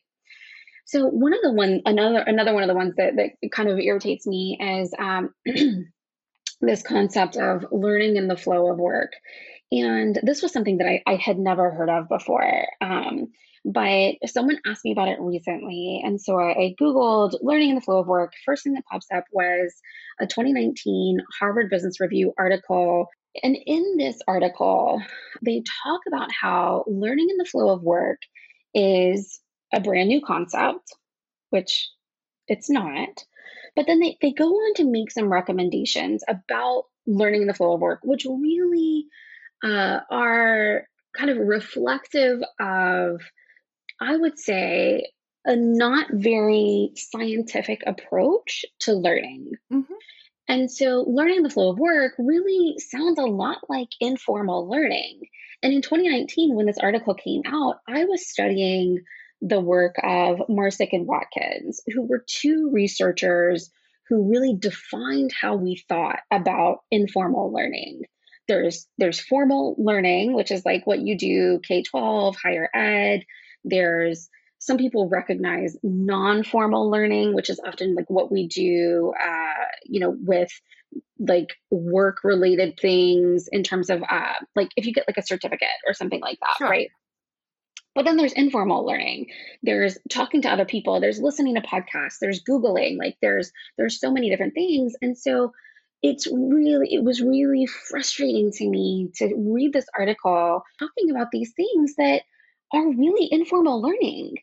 So 0.85 1.07
one 1.07 1.33
of 1.33 1.39
the 1.41 1.51
one 1.51 1.81
another 1.85 2.19
another 2.19 2.53
one 2.53 2.63
of 2.63 2.67
the 2.67 2.75
ones 2.75 2.93
that, 2.97 3.15
that 3.15 3.51
kind 3.51 3.69
of 3.69 3.79
irritates 3.79 4.27
me 4.27 4.57
is 4.61 4.93
um, 4.97 5.33
this 6.61 6.81
concept 6.83 7.37
of 7.37 7.65
learning 7.71 8.15
in 8.15 8.27
the 8.27 8.37
flow 8.37 8.71
of 8.71 8.77
work 8.77 9.11
and 9.73 10.19
this 10.21 10.43
was 10.43 10.53
something 10.53 10.77
that 10.77 10.87
I, 10.87 11.01
I 11.07 11.15
had 11.15 11.39
never 11.39 11.71
heard 11.71 11.89
of 11.89 12.07
before. 12.07 12.67
Um, 12.79 13.31
but 13.65 14.15
someone 14.27 14.59
asked 14.67 14.85
me 14.85 14.91
about 14.91 15.07
it 15.07 15.19
recently. 15.19 16.01
And 16.05 16.21
so 16.21 16.37
I, 16.37 16.51
I, 16.51 16.75
Googled 16.79 17.37
learning 17.41 17.69
in 17.69 17.75
the 17.75 17.81
flow 17.81 17.99
of 17.99 18.07
work. 18.07 18.33
First 18.45 18.63
thing 18.63 18.73
that 18.73 18.85
pops 18.85 19.07
up 19.11 19.23
was 19.31 19.73
a 20.19 20.27
2019 20.27 21.23
Harvard 21.39 21.69
Business 21.71 21.99
Review 21.99 22.33
article. 22.37 23.07
And 23.41 23.57
in 23.65 23.95
this 23.97 24.19
article, 24.27 25.01
they 25.41 25.63
talk 25.83 26.01
about 26.07 26.29
how 26.31 26.83
learning 26.87 27.29
in 27.31 27.37
the 27.37 27.45
flow 27.45 27.69
of 27.69 27.81
work 27.81 28.19
is 28.75 29.39
a 29.73 29.79
brand 29.79 30.09
new 30.09 30.21
concept, 30.21 30.93
which 31.49 31.89
it's 32.47 32.69
not. 32.69 33.25
But 33.75 33.87
then 33.87 33.99
they, 33.99 34.17
they 34.21 34.33
go 34.33 34.49
on 34.49 34.75
to 34.75 34.83
make 34.83 35.09
some 35.09 35.31
recommendations 35.31 36.23
about 36.27 36.83
learning 37.07 37.41
in 37.41 37.47
the 37.47 37.55
flow 37.55 37.73
of 37.73 37.81
work, 37.81 38.01
which 38.03 38.25
really 38.25 39.05
uh, 39.63 39.99
are 40.11 40.83
kind 41.15 41.29
of 41.29 41.37
reflective 41.37 42.41
of, 42.59 43.21
I 44.01 44.15
would 44.15 44.37
say, 44.37 45.07
a 45.45 45.55
not 45.55 46.07
very 46.11 46.91
scientific 46.95 47.81
approach 47.85 48.65
to 48.81 48.93
learning. 48.93 49.51
Mm-hmm. 49.71 49.93
And 50.47 50.69
so, 50.69 51.05
learning 51.07 51.43
the 51.43 51.49
flow 51.49 51.71
of 51.71 51.79
work 51.79 52.13
really 52.17 52.75
sounds 52.77 53.17
a 53.17 53.23
lot 53.23 53.59
like 53.69 53.89
informal 53.99 54.69
learning. 54.69 55.21
And 55.61 55.73
in 55.73 55.81
2019, 55.81 56.53
when 56.55 56.65
this 56.65 56.77
article 56.77 57.13
came 57.13 57.43
out, 57.45 57.75
I 57.87 58.03
was 58.03 58.29
studying 58.29 58.99
the 59.41 59.61
work 59.61 59.95
of 60.03 60.39
Marsick 60.49 60.89
and 60.91 61.07
Watkins, 61.07 61.81
who 61.87 62.03
were 62.03 62.25
two 62.27 62.69
researchers 62.73 63.69
who 64.09 64.29
really 64.29 64.55
defined 64.57 65.31
how 65.39 65.55
we 65.55 65.81
thought 65.87 66.19
about 66.31 66.79
informal 66.91 67.53
learning 67.53 68.01
there's 68.47 68.87
there's 68.97 69.19
formal 69.19 69.75
learning 69.77 70.33
which 70.33 70.51
is 70.51 70.65
like 70.65 70.85
what 70.85 70.99
you 70.99 71.17
do 71.17 71.59
k-12 71.67 72.35
higher 72.41 72.69
ed 72.73 73.23
there's 73.63 74.29
some 74.59 74.77
people 74.77 75.09
recognize 75.09 75.75
non-formal 75.83 76.89
learning 76.89 77.33
which 77.33 77.49
is 77.49 77.59
often 77.65 77.95
like 77.95 78.09
what 78.09 78.31
we 78.31 78.47
do 78.47 79.13
uh, 79.21 79.53
you 79.85 79.99
know, 79.99 80.15
with 80.19 80.49
like 81.19 81.49
work 81.71 82.17
related 82.23 82.79
things 82.79 83.47
in 83.51 83.63
terms 83.63 83.89
of 83.89 84.01
uh, 84.03 84.33
like 84.55 84.69
if 84.75 84.85
you 84.85 84.93
get 84.93 85.07
like 85.07 85.17
a 85.17 85.25
certificate 85.25 85.67
or 85.87 85.93
something 85.93 86.21
like 86.21 86.39
that, 86.39 86.55
sure. 86.57 86.69
right? 86.69 86.89
But 87.95 88.05
then 88.05 88.17
there's 88.17 88.33
informal 88.33 88.85
learning. 88.85 89.27
There's 89.61 89.97
talking 90.09 90.41
to 90.43 90.49
other 90.49 90.65
people. 90.65 90.99
There's 90.99 91.19
listening 91.19 91.55
to 91.55 91.61
podcasts. 91.61 92.17
There's 92.19 92.43
Googling. 92.43 92.97
Like 92.97 93.17
there's 93.21 93.51
there's 93.77 93.99
so 93.99 94.11
many 94.11 94.29
different 94.29 94.53
things. 94.53 94.93
And 95.01 95.17
so 95.17 95.51
it's 96.03 96.27
really 96.27 96.93
it 96.93 97.03
was 97.03 97.21
really 97.21 97.65
frustrating 97.65 98.51
to 98.51 98.69
me 98.69 99.09
to 99.15 99.33
read 99.35 99.71
this 99.71 99.85
article 99.97 100.61
talking 100.77 101.09
about 101.09 101.31
these 101.31 101.53
things 101.53 101.95
that 101.95 102.23
are 102.73 102.89
really 102.89 103.29
informal 103.31 103.81
learning. 103.81 104.35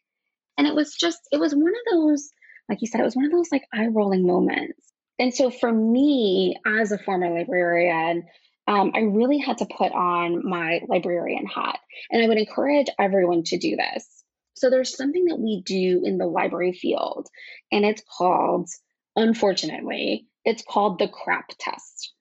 And 0.56 0.66
it 0.66 0.74
was 0.74 0.94
just 0.94 1.20
it 1.30 1.38
was 1.38 1.54
one 1.54 1.68
of 1.68 1.92
those 1.92 2.32
like 2.68 2.80
you 2.80 2.88
said 2.88 3.00
it 3.00 3.04
was 3.04 3.16
one 3.16 3.26
of 3.26 3.32
those 3.32 3.52
like 3.52 3.64
eye 3.72 3.88
rolling 3.88 4.26
moments. 4.26 4.90
And 5.18 5.34
so 5.34 5.50
for 5.50 5.70
me 5.70 6.56
as 6.66 6.92
a 6.92 6.98
former 6.98 7.30
librarian, 7.30 8.24
um, 8.66 8.92
I 8.94 9.00
really 9.00 9.38
had 9.38 9.58
to 9.58 9.66
put 9.66 9.92
on 9.92 10.48
my 10.48 10.80
librarian 10.88 11.44
hat. 11.44 11.78
And 12.10 12.22
I 12.22 12.28
would 12.28 12.38
encourage 12.38 12.86
everyone 12.98 13.42
to 13.44 13.58
do 13.58 13.76
this. 13.76 14.06
So 14.54 14.70
there's 14.70 14.96
something 14.96 15.26
that 15.26 15.38
we 15.38 15.62
do 15.64 16.02
in 16.04 16.16
the 16.16 16.26
library 16.26 16.72
field, 16.72 17.28
and 17.72 17.84
it's 17.84 18.02
called, 18.16 18.68
unfortunately, 19.16 20.26
it's 20.44 20.62
called 20.62 20.98
the 20.98 21.08
CRAP 21.08 21.50
test. 21.58 22.12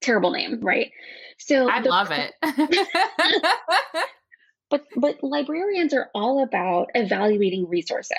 Terrible 0.00 0.32
name, 0.32 0.60
right? 0.60 0.90
So 1.38 1.68
I 1.68 1.80
love 1.80 2.10
it. 2.10 2.32
but 4.70 4.84
but 4.96 5.22
librarians 5.22 5.92
are 5.92 6.08
all 6.14 6.42
about 6.42 6.88
evaluating 6.94 7.68
resources. 7.68 8.16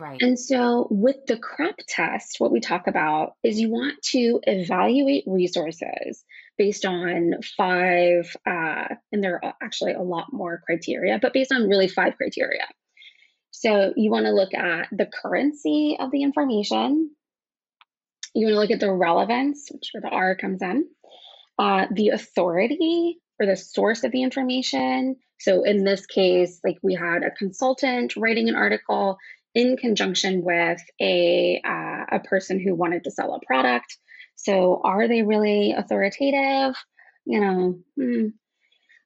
Right. 0.00 0.20
And 0.20 0.38
so 0.38 0.88
with 0.90 1.16
the 1.26 1.36
CRAP 1.36 1.76
test, 1.88 2.36
what 2.38 2.50
we 2.50 2.60
talk 2.60 2.86
about 2.86 3.34
is 3.44 3.60
you 3.60 3.70
want 3.70 4.00
to 4.10 4.40
evaluate 4.44 5.24
resources 5.26 6.24
based 6.58 6.84
on 6.84 7.34
five, 7.56 8.36
uh, 8.46 8.94
and 9.12 9.22
there 9.22 9.44
are 9.44 9.54
actually 9.62 9.92
a 9.92 10.02
lot 10.02 10.32
more 10.32 10.62
criteria, 10.66 11.18
but 11.20 11.32
based 11.32 11.52
on 11.52 11.68
really 11.68 11.88
five 11.88 12.16
criteria. 12.16 12.66
So 13.50 13.92
you 13.96 14.10
want 14.10 14.26
to 14.26 14.32
look 14.32 14.54
at 14.54 14.88
the 14.90 15.06
currency 15.06 15.96
of 16.00 16.10
the 16.10 16.22
information. 16.22 17.10
You 18.34 18.46
want 18.46 18.54
to 18.54 18.60
look 18.60 18.70
at 18.70 18.80
the 18.80 18.92
relevance, 18.92 19.68
which 19.70 19.90
where 19.92 20.02
the 20.02 20.08
R 20.08 20.36
comes 20.36 20.62
in, 20.62 20.86
uh, 21.58 21.86
the 21.90 22.10
authority 22.10 23.18
or 23.40 23.46
the 23.46 23.56
source 23.56 24.04
of 24.04 24.12
the 24.12 24.22
information. 24.22 25.16
So 25.38 25.64
in 25.64 25.84
this 25.84 26.06
case, 26.06 26.60
like 26.64 26.78
we 26.82 26.94
had 26.94 27.22
a 27.22 27.30
consultant 27.30 28.16
writing 28.16 28.48
an 28.48 28.56
article 28.56 29.16
in 29.54 29.76
conjunction 29.76 30.44
with 30.44 30.80
a 31.00 31.60
uh, 31.64 32.04
a 32.12 32.20
person 32.20 32.60
who 32.60 32.74
wanted 32.74 33.04
to 33.04 33.10
sell 33.10 33.34
a 33.34 33.44
product. 33.44 33.96
So 34.36 34.80
are 34.84 35.08
they 35.08 35.22
really 35.22 35.72
authoritative? 35.72 36.76
You 37.24 37.40
know. 37.40 37.78
Hmm. 37.96 38.26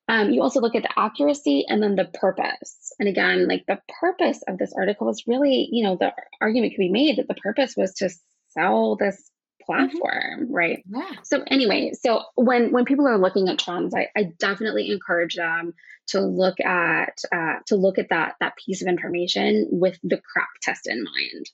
Um, 0.06 0.30
you 0.32 0.42
also 0.42 0.60
look 0.60 0.74
at 0.74 0.82
the 0.82 0.98
accuracy 0.98 1.64
and 1.66 1.82
then 1.82 1.94
the 1.94 2.04
purpose. 2.04 2.92
And 2.98 3.08
again, 3.08 3.48
like 3.48 3.64
the 3.66 3.80
purpose 4.00 4.42
of 4.46 4.58
this 4.58 4.74
article 4.76 5.06
was 5.06 5.24
really, 5.26 5.66
you 5.72 5.82
know, 5.82 5.96
the 5.98 6.12
argument 6.42 6.74
could 6.74 6.82
be 6.82 6.90
made 6.90 7.16
that 7.16 7.26
the 7.26 7.34
purpose 7.34 7.74
was 7.74 7.94
to 7.94 8.10
sell 8.54 8.96
this 8.96 9.30
Mm-hmm. 9.70 9.98
platform 9.98 10.40
mm-hmm. 10.40 10.52
right 10.52 10.84
yeah. 10.88 11.10
so 11.22 11.42
anyway 11.46 11.92
so 11.98 12.22
when 12.34 12.70
when 12.72 12.84
people 12.84 13.06
are 13.06 13.18
looking 13.18 13.48
at 13.48 13.58
trends 13.58 13.94
I, 13.94 14.08
I 14.16 14.32
definitely 14.38 14.90
encourage 14.90 15.36
them 15.36 15.74
to 16.08 16.20
look 16.20 16.60
at 16.60 17.18
uh, 17.32 17.56
to 17.66 17.76
look 17.76 17.98
at 17.98 18.10
that 18.10 18.34
that 18.40 18.56
piece 18.56 18.82
of 18.82 18.88
information 18.88 19.68
with 19.70 19.98
the 20.02 20.20
CRAP 20.20 20.48
test 20.62 20.86
in 20.86 21.02
mind 21.02 21.50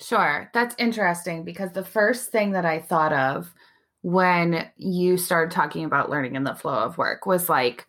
sure 0.00 0.50
that's 0.52 0.74
interesting 0.78 1.44
because 1.44 1.72
the 1.72 1.84
first 1.84 2.30
thing 2.32 2.52
that 2.52 2.64
i 2.64 2.80
thought 2.80 3.12
of 3.12 3.54
when 4.02 4.68
you 4.76 5.16
started 5.16 5.52
talking 5.52 5.84
about 5.84 6.10
learning 6.10 6.34
in 6.34 6.44
the 6.44 6.54
flow 6.54 6.74
of 6.74 6.98
work 6.98 7.24
was 7.24 7.48
like 7.48 7.86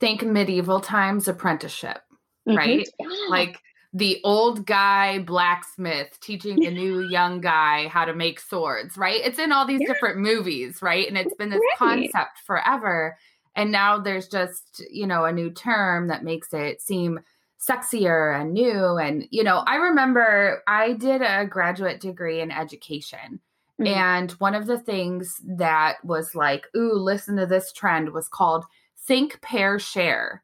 think 0.00 0.22
medieval 0.22 0.80
times 0.80 1.28
apprenticeship 1.28 2.02
mm-hmm. 2.46 2.56
right 2.56 2.88
yeah. 3.00 3.06
like 3.30 3.58
the 3.92 4.20
old 4.22 4.66
guy 4.66 5.18
blacksmith 5.20 6.18
teaching 6.20 6.56
the 6.56 6.70
new 6.70 7.00
young 7.10 7.40
guy 7.40 7.88
how 7.88 8.04
to 8.04 8.14
make 8.14 8.40
swords, 8.40 8.96
right? 8.96 9.20
It's 9.24 9.38
in 9.38 9.52
all 9.52 9.66
these 9.66 9.80
yeah. 9.80 9.88
different 9.88 10.18
movies, 10.18 10.82
right? 10.82 11.08
And 11.08 11.16
it's 11.16 11.34
been 11.34 11.50
this 11.50 11.60
right. 11.80 12.02
concept 12.12 12.38
forever. 12.46 13.16
And 13.56 13.72
now 13.72 13.98
there's 13.98 14.28
just, 14.28 14.84
you 14.90 15.06
know, 15.06 15.24
a 15.24 15.32
new 15.32 15.50
term 15.50 16.08
that 16.08 16.22
makes 16.22 16.52
it 16.52 16.80
seem 16.80 17.20
sexier 17.58 18.38
and 18.38 18.52
new. 18.52 18.98
And, 18.98 19.26
you 19.30 19.42
know, 19.42 19.64
I 19.66 19.76
remember 19.76 20.62
I 20.66 20.92
did 20.92 21.22
a 21.22 21.46
graduate 21.46 22.00
degree 22.00 22.40
in 22.40 22.50
education. 22.50 23.40
Mm-hmm. 23.80 23.86
And 23.86 24.30
one 24.32 24.54
of 24.54 24.66
the 24.66 24.78
things 24.78 25.40
that 25.44 26.04
was 26.04 26.34
like, 26.34 26.66
ooh, 26.76 26.94
listen 26.94 27.36
to 27.36 27.46
this 27.46 27.72
trend 27.72 28.12
was 28.12 28.28
called 28.28 28.64
think, 29.06 29.40
pair, 29.40 29.78
share. 29.78 30.42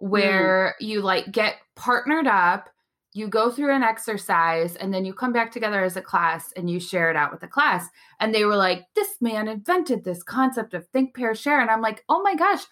Where 0.00 0.74
mm. 0.80 0.86
you 0.86 1.02
like 1.02 1.30
get 1.30 1.56
partnered 1.76 2.26
up 2.26 2.70
you 3.12 3.26
go 3.26 3.50
through 3.50 3.74
an 3.74 3.82
exercise 3.82 4.76
and 4.76 4.94
then 4.94 5.04
you 5.04 5.12
come 5.12 5.32
back 5.32 5.50
together 5.50 5.82
as 5.82 5.96
a 5.96 6.02
class 6.02 6.52
and 6.56 6.70
you 6.70 6.78
share 6.78 7.10
it 7.10 7.16
out 7.16 7.32
with 7.32 7.40
the 7.40 7.48
class 7.48 7.88
and 8.20 8.34
they 8.34 8.44
were 8.44 8.56
like 8.56 8.84
this 8.94 9.16
man 9.20 9.48
invented 9.48 10.04
this 10.04 10.22
concept 10.22 10.74
of 10.74 10.86
think 10.88 11.14
pair 11.14 11.34
share 11.34 11.60
and 11.60 11.70
i'm 11.70 11.82
like 11.82 12.04
oh 12.08 12.22
my 12.22 12.34
gosh 12.34 12.62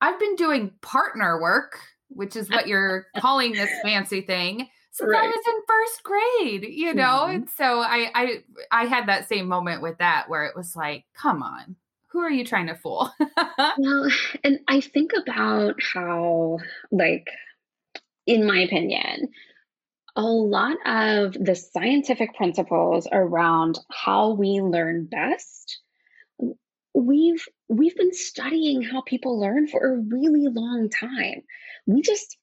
i've 0.00 0.18
been 0.18 0.34
doing 0.36 0.72
partner 0.82 1.40
work 1.40 1.78
which 2.08 2.36
is 2.36 2.50
what 2.50 2.66
you're 2.66 3.06
calling 3.18 3.52
this 3.52 3.70
fancy 3.82 4.20
thing 4.20 4.68
since 4.90 5.10
right. 5.10 5.24
i 5.24 5.26
was 5.26 5.44
in 5.46 5.62
first 5.66 6.02
grade 6.02 6.64
you 6.64 6.92
know 6.92 7.22
mm-hmm. 7.22 7.36
and 7.36 7.50
so 7.50 7.80
I, 7.80 8.10
I 8.14 8.38
i 8.72 8.84
had 8.86 9.08
that 9.08 9.28
same 9.28 9.46
moment 9.46 9.82
with 9.82 9.98
that 9.98 10.28
where 10.28 10.44
it 10.46 10.56
was 10.56 10.74
like 10.74 11.04
come 11.14 11.42
on 11.42 11.76
who 12.16 12.22
are 12.22 12.30
you 12.30 12.46
trying 12.46 12.68
to 12.68 12.74
fool? 12.74 13.10
well, 13.78 14.08
and 14.42 14.60
I 14.66 14.80
think 14.80 15.10
about 15.14 15.74
how, 15.92 16.60
like, 16.90 17.26
in 18.26 18.46
my 18.46 18.60
opinion, 18.60 19.28
a 20.16 20.22
lot 20.22 20.78
of 20.86 21.34
the 21.34 21.54
scientific 21.54 22.34
principles 22.34 23.06
around 23.12 23.78
how 23.90 24.32
we 24.32 24.62
learn 24.62 25.04
best 25.04 25.82
we've 26.94 27.44
we've 27.68 27.94
been 27.94 28.14
studying 28.14 28.80
how 28.80 29.02
people 29.02 29.38
learn 29.38 29.68
for 29.68 29.80
a 29.80 29.98
really 29.98 30.46
long 30.48 30.88
time 30.88 31.42
we 31.86 32.00
just 32.00 32.38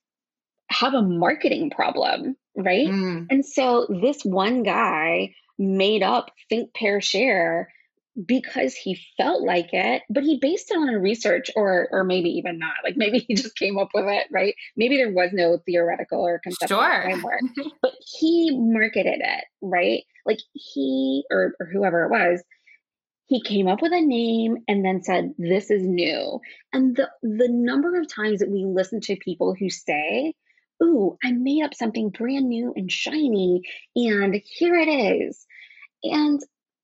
have 0.70 0.94
a 0.94 1.02
marketing 1.02 1.72
problem 1.72 2.36
right 2.56 2.88
mm. 2.88 3.26
and 3.32 3.44
so 3.44 3.88
this 3.90 4.22
one 4.24 4.62
guy 4.62 5.34
made 5.58 6.04
up 6.04 6.30
think 6.48 6.72
pair 6.76 7.02
share 7.02 7.74
because 8.26 8.76
he 8.76 9.00
felt 9.18 9.44
like 9.44 9.70
it, 9.74 10.04
but 10.10 10.24
he 10.24 10.38
based 10.40 10.72
it 10.72 10.78
on 10.78 10.90
a 10.90 11.00
research 11.00 11.50
or 11.56 11.88
or 11.92 12.04
maybe 12.04 12.30
even 12.30 12.60
not. 12.60 12.76
Like 12.84 12.96
maybe 12.96 13.20
he 13.28 13.34
just 13.36 13.58
came 13.58 13.78
up 13.78 13.90
with 13.94 14.06
it, 14.06 14.28
right? 14.32 14.56
Maybe 14.78 14.98
there 14.98 15.12
was 15.12 15.32
no 15.34 15.58
theoretical 15.66 16.22
or 16.22 16.40
conceptual 16.40 16.80
sure. 16.80 17.02
framework, 17.04 17.42
but 17.82 17.94
he 18.20 18.56
marketed 18.58 19.20
it, 19.24 19.46
right? 19.62 20.04
Like 20.26 20.40
he 20.54 21.24
or, 21.32 21.54
or 21.60 21.66
whoever 21.66 22.06
it 22.06 22.12
was, 22.12 22.44
he 23.26 23.42
came 23.42 23.68
up 23.68 23.82
with 23.82 23.94
a 23.94 24.02
name 24.02 24.58
and 24.68 24.86
then 24.86 25.04
said, 25.04 25.34
This 25.38 25.72
is 25.72 25.84
new. 25.84 26.40
And 26.72 26.96
the 26.96 27.10
the 27.24 27.50
number 27.50 28.00
of 28.00 28.14
times 28.14 28.40
that 28.40 28.50
we 28.50 28.64
listen 28.64 29.02
to 29.02 29.16
people 29.16 29.56
who 29.56 29.70
say, 29.70 30.34
Ooh, 30.84 31.18
I 31.24 31.32
made 31.32 31.64
up 31.64 31.74
something 31.74 32.10
brand 32.10 32.48
new 32.48 32.74
and 32.76 32.92
shiny, 32.92 33.62
and 33.96 34.40
here 34.46 34.76
it 34.76 34.88
is. 34.88 35.46
And 36.04 36.42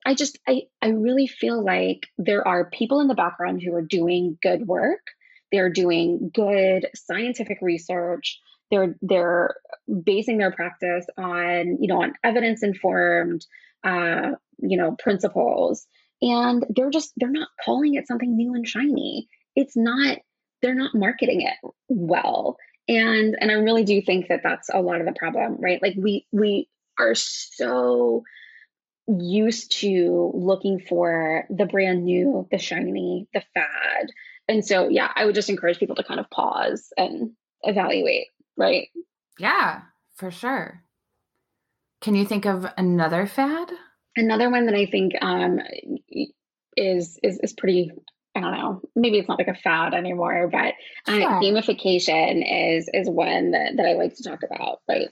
I 0.10 0.16
just 0.16 0.40
I 0.48 0.64
I 0.82 0.88
really 0.88 1.28
feel 1.28 1.64
like 1.64 2.08
there 2.18 2.46
are 2.48 2.72
people 2.72 3.00
in 3.00 3.08
the 3.08 3.14
background 3.14 3.62
who 3.62 3.76
are 3.76 3.84
doing 3.84 4.40
good 4.42 4.68
work. 4.68 5.02
They're 5.52 5.70
doing 5.70 6.32
good 6.34 6.88
scientific 6.96 7.60
research. 7.62 8.40
They're 8.72 8.96
they're 9.04 9.56
basing 10.04 10.40
their 10.40 10.52
practice 10.52 11.06
on 11.16 11.78
you 11.80 11.88
know 11.88 12.02
on 12.02 12.14
evidence 12.24 12.64
informed 12.64 13.46
uh, 13.84 14.32
you 14.58 14.78
know 14.78 14.96
principles, 14.98 15.86
and 16.24 16.66
they're 16.76 16.90
just 16.90 17.14
they're 17.18 17.30
not 17.30 17.50
calling 17.64 17.94
it 17.94 18.08
something 18.08 18.36
new 18.36 18.56
and 18.56 18.68
shiny. 18.68 19.28
It's 19.56 19.78
not 19.78 20.18
they're 20.64 20.74
not 20.74 20.96
marketing 20.96 21.42
it 21.42 21.72
well, 21.88 22.58
and 22.88 23.38
and 23.40 23.52
I 23.52 23.56
really 23.56 23.84
do 23.84 24.02
think 24.02 24.30
that 24.30 24.42
that's 24.42 24.70
a 24.74 24.82
lot 24.82 25.02
of 25.02 25.06
the 25.06 25.14
problem, 25.14 25.58
right? 25.60 25.80
Like 25.84 25.94
we 26.00 26.26
we 26.32 26.68
are 26.98 27.14
so 27.14 28.24
used 29.18 29.72
to 29.80 30.32
looking 30.34 30.80
for 30.80 31.46
the 31.50 31.66
brand 31.66 32.04
new, 32.04 32.48
the 32.52 32.58
shiny, 32.58 33.28
the 33.34 33.42
fad. 33.54 34.12
And 34.48 34.66
so, 34.66 34.90
yeah, 34.90 35.12
I 35.16 35.26
would 35.26 35.36
just 35.36 35.50
encourage 35.50 35.80
people 35.80 35.96
to 35.96 36.04
kind 36.04 36.20
of 36.20 36.30
pause 36.30 36.92
and 36.98 37.32
evaluate, 37.64 38.28
right? 38.58 38.88
Yeah, 39.38 39.82
for 40.16 40.32
sure. 40.32 40.84
Can 42.02 42.16
you 42.16 42.26
think 42.26 42.46
of 42.46 42.66
another 42.78 43.26
fad? 43.26 43.72
Another 44.16 44.50
one 44.50 44.66
that 44.66 44.76
I 44.76 44.86
think 44.86 45.14
um, 45.22 45.60
is 46.76 47.20
is 47.24 47.40
is 47.42 47.54
pretty. 47.54 47.92
I 48.36 48.42
don't 48.42 48.52
know. 48.52 48.82
Maybe 48.96 49.18
it's 49.18 49.28
not 49.28 49.40
like 49.40 49.48
a 49.48 49.56
fad 49.56 49.94
anymore, 49.94 50.50
but 50.52 50.76
uh, 51.08 51.20
sure. 51.20 51.42
gamification 51.42 52.76
is 52.78 52.90
is 52.94 53.10
one 53.10 53.52
that 53.52 53.78
that 53.78 53.86
I 53.86 53.94
like 53.94 54.16
to 54.16 54.24
talk 54.24 54.40
about. 54.44 54.82
Right. 54.88 55.10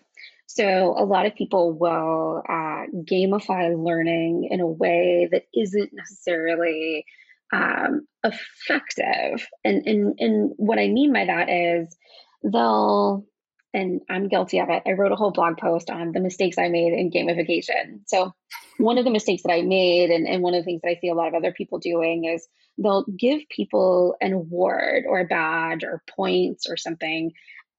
So 0.48 0.96
a 0.98 1.06
lot 1.06 1.26
of 1.26 1.36
people 1.36 1.74
will 1.74 2.42
uh, 2.48 2.86
gamify 3.04 3.78
learning 3.78 4.48
in 4.50 4.62
a 4.62 4.68
way 4.68 5.28
that 5.32 5.44
isn't 5.54 5.92
necessarily 5.94 7.06
um, 7.54 8.08
effective. 8.24 9.48
And, 9.64 9.86
and 9.86 10.20
and 10.20 10.54
what 10.58 10.80
I 10.80 10.88
mean 10.88 11.14
by 11.14 11.26
that 11.26 11.50
is 11.50 11.96
they'll 12.44 13.26
and 13.74 14.02
I'm 14.10 14.30
guilty 14.30 14.60
of 14.60 14.70
it. 14.70 14.84
I 14.86 14.94
wrote 14.94 15.12
a 15.12 15.16
whole 15.16 15.32
blog 15.32 15.58
post 15.58 15.90
on 15.90 16.12
the 16.12 16.22
mistakes 16.22 16.58
I 16.58 16.70
made 16.70 16.94
in 16.94 17.12
gamification. 17.12 18.00
So 18.08 18.34
one 18.78 18.98
of 18.98 19.04
the 19.04 19.12
mistakes 19.12 19.44
that 19.44 19.52
I 19.52 19.62
made 19.62 20.10
and, 20.10 20.28
and 20.28 20.42
one 20.42 20.54
of 20.54 20.62
the 20.62 20.66
things 20.66 20.82
that 20.84 20.90
I 20.90 21.00
see 21.00 21.10
a 21.10 21.14
lot 21.14 21.28
of 21.28 21.34
other 21.34 21.52
people 21.52 21.78
doing 21.78 22.26
is 22.26 22.48
they'll 22.78 23.06
give 23.06 23.42
people 23.50 24.16
an 24.22 24.34
award 24.34 25.04
or 25.08 25.20
a 25.20 25.26
badge 25.26 25.84
or 25.84 26.02
points 26.10 26.68
or 26.70 26.78
something 26.78 27.34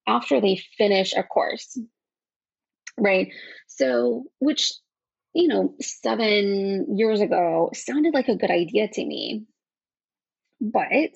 after 0.06 0.40
they 0.40 0.60
finish 0.76 1.14
a 1.16 1.22
course 1.22 1.78
right? 3.00 3.32
So, 3.66 4.24
which, 4.38 4.72
you 5.34 5.48
know, 5.48 5.74
seven 5.80 6.96
years 6.96 7.20
ago 7.20 7.70
sounded 7.74 8.14
like 8.14 8.28
a 8.28 8.36
good 8.36 8.50
idea 8.50 8.88
to 8.88 9.04
me. 9.04 9.46
But 10.60 11.12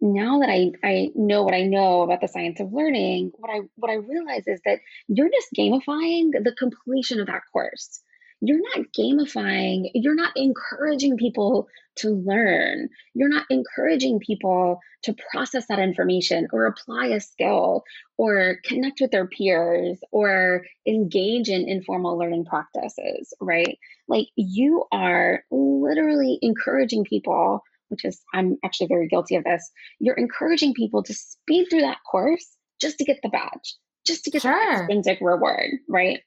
now 0.00 0.40
that 0.40 0.48
I, 0.48 0.70
I 0.84 1.10
know 1.16 1.42
what 1.42 1.54
I 1.54 1.62
know 1.62 2.02
about 2.02 2.20
the 2.20 2.28
science 2.28 2.60
of 2.60 2.72
learning, 2.72 3.32
what 3.36 3.50
I 3.50 3.60
what 3.74 3.90
I 3.90 3.94
realize 3.94 4.44
is 4.46 4.60
that 4.64 4.78
you're 5.08 5.30
just 5.30 5.48
gamifying 5.58 6.30
the 6.32 6.54
completion 6.56 7.20
of 7.20 7.26
that 7.26 7.42
course 7.52 8.00
you're 8.48 8.60
not 8.76 8.86
gamifying, 8.98 9.90
you're 9.94 10.14
not 10.14 10.32
encouraging 10.36 11.16
people 11.16 11.68
to 11.96 12.10
learn. 12.10 12.88
You're 13.14 13.28
not 13.28 13.46
encouraging 13.50 14.18
people 14.18 14.80
to 15.04 15.14
process 15.30 15.66
that 15.68 15.78
information 15.78 16.48
or 16.52 16.66
apply 16.66 17.06
a 17.08 17.20
skill 17.20 17.84
or 18.16 18.58
connect 18.64 19.00
with 19.00 19.10
their 19.10 19.26
peers 19.26 19.98
or 20.10 20.64
engage 20.86 21.48
in 21.48 21.68
informal 21.68 22.18
learning 22.18 22.46
practices, 22.46 23.32
right? 23.40 23.78
Like 24.08 24.26
you 24.36 24.84
are 24.92 25.44
literally 25.50 26.38
encouraging 26.42 27.04
people, 27.04 27.62
which 27.88 28.04
is, 28.04 28.20
I'm 28.32 28.58
actually 28.64 28.88
very 28.88 29.08
guilty 29.08 29.36
of 29.36 29.44
this. 29.44 29.70
You're 30.00 30.16
encouraging 30.16 30.74
people 30.74 31.02
to 31.04 31.14
speed 31.14 31.66
through 31.70 31.82
that 31.82 31.98
course 32.10 32.46
just 32.80 32.98
to 32.98 33.04
get 33.04 33.20
the 33.22 33.28
badge, 33.28 33.76
just 34.06 34.24
to 34.24 34.30
get 34.30 34.42
sure. 34.42 34.52
the 34.52 34.78
extrinsic 34.78 35.18
reward, 35.20 35.70
right? 35.88 36.20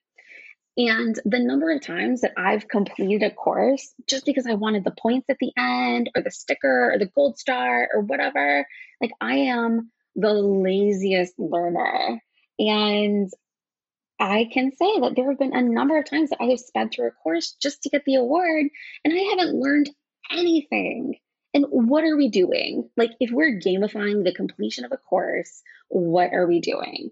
And 0.78 1.20
the 1.26 1.40
number 1.40 1.72
of 1.72 1.82
times 1.82 2.22
that 2.22 2.34
I've 2.38 2.68
completed 2.68 3.24
a 3.24 3.34
course 3.34 3.96
just 4.08 4.26
because 4.26 4.46
I 4.46 4.54
wanted 4.54 4.84
the 4.84 4.92
points 4.92 5.28
at 5.28 5.38
the 5.40 5.52
end 5.58 6.12
or 6.16 6.22
the 6.22 6.30
sticker 6.30 6.94
or 6.94 7.00
the 7.00 7.08
gold 7.08 7.40
star 7.40 7.90
or 7.92 8.02
whatever, 8.02 8.68
like 9.02 9.12
I 9.20 9.36
am 9.36 9.92
the 10.16 10.34
laziest 10.34 11.34
learner. 11.40 12.22
And 12.60 13.32
I 14.20 14.50
can 14.52 14.72
say 14.72 15.00
that 15.00 15.14
there 15.16 15.30
have 15.30 15.40
been 15.40 15.56
a 15.56 15.64
number 15.64 15.98
of 15.98 16.06
times 16.06 16.30
that 16.30 16.42
I 16.42 16.46
have 16.46 16.60
sped 16.60 16.92
through 16.92 17.08
a 17.08 17.12
course 17.12 17.56
just 17.60 17.84
to 17.84 17.90
get 17.90 18.04
the 18.06 18.16
award 18.16 18.68
and 19.04 19.14
I 19.14 19.36
haven't 19.36 19.60
learned 19.60 19.90
anything. 20.32 21.16
And 21.56 21.66
what 21.70 22.04
are 22.04 22.18
we 22.18 22.30
doing? 22.30 22.90
Like, 22.96 23.12
if 23.20 23.32
we're 23.32 23.60
gamifying 23.60 24.24
the 24.24 24.34
completion 24.34 24.86
of 24.86 24.92
a 24.92 24.98
course, 24.98 25.64
what 25.90 26.34
are 26.34 26.46
we 26.46 26.60
doing? 26.60 27.12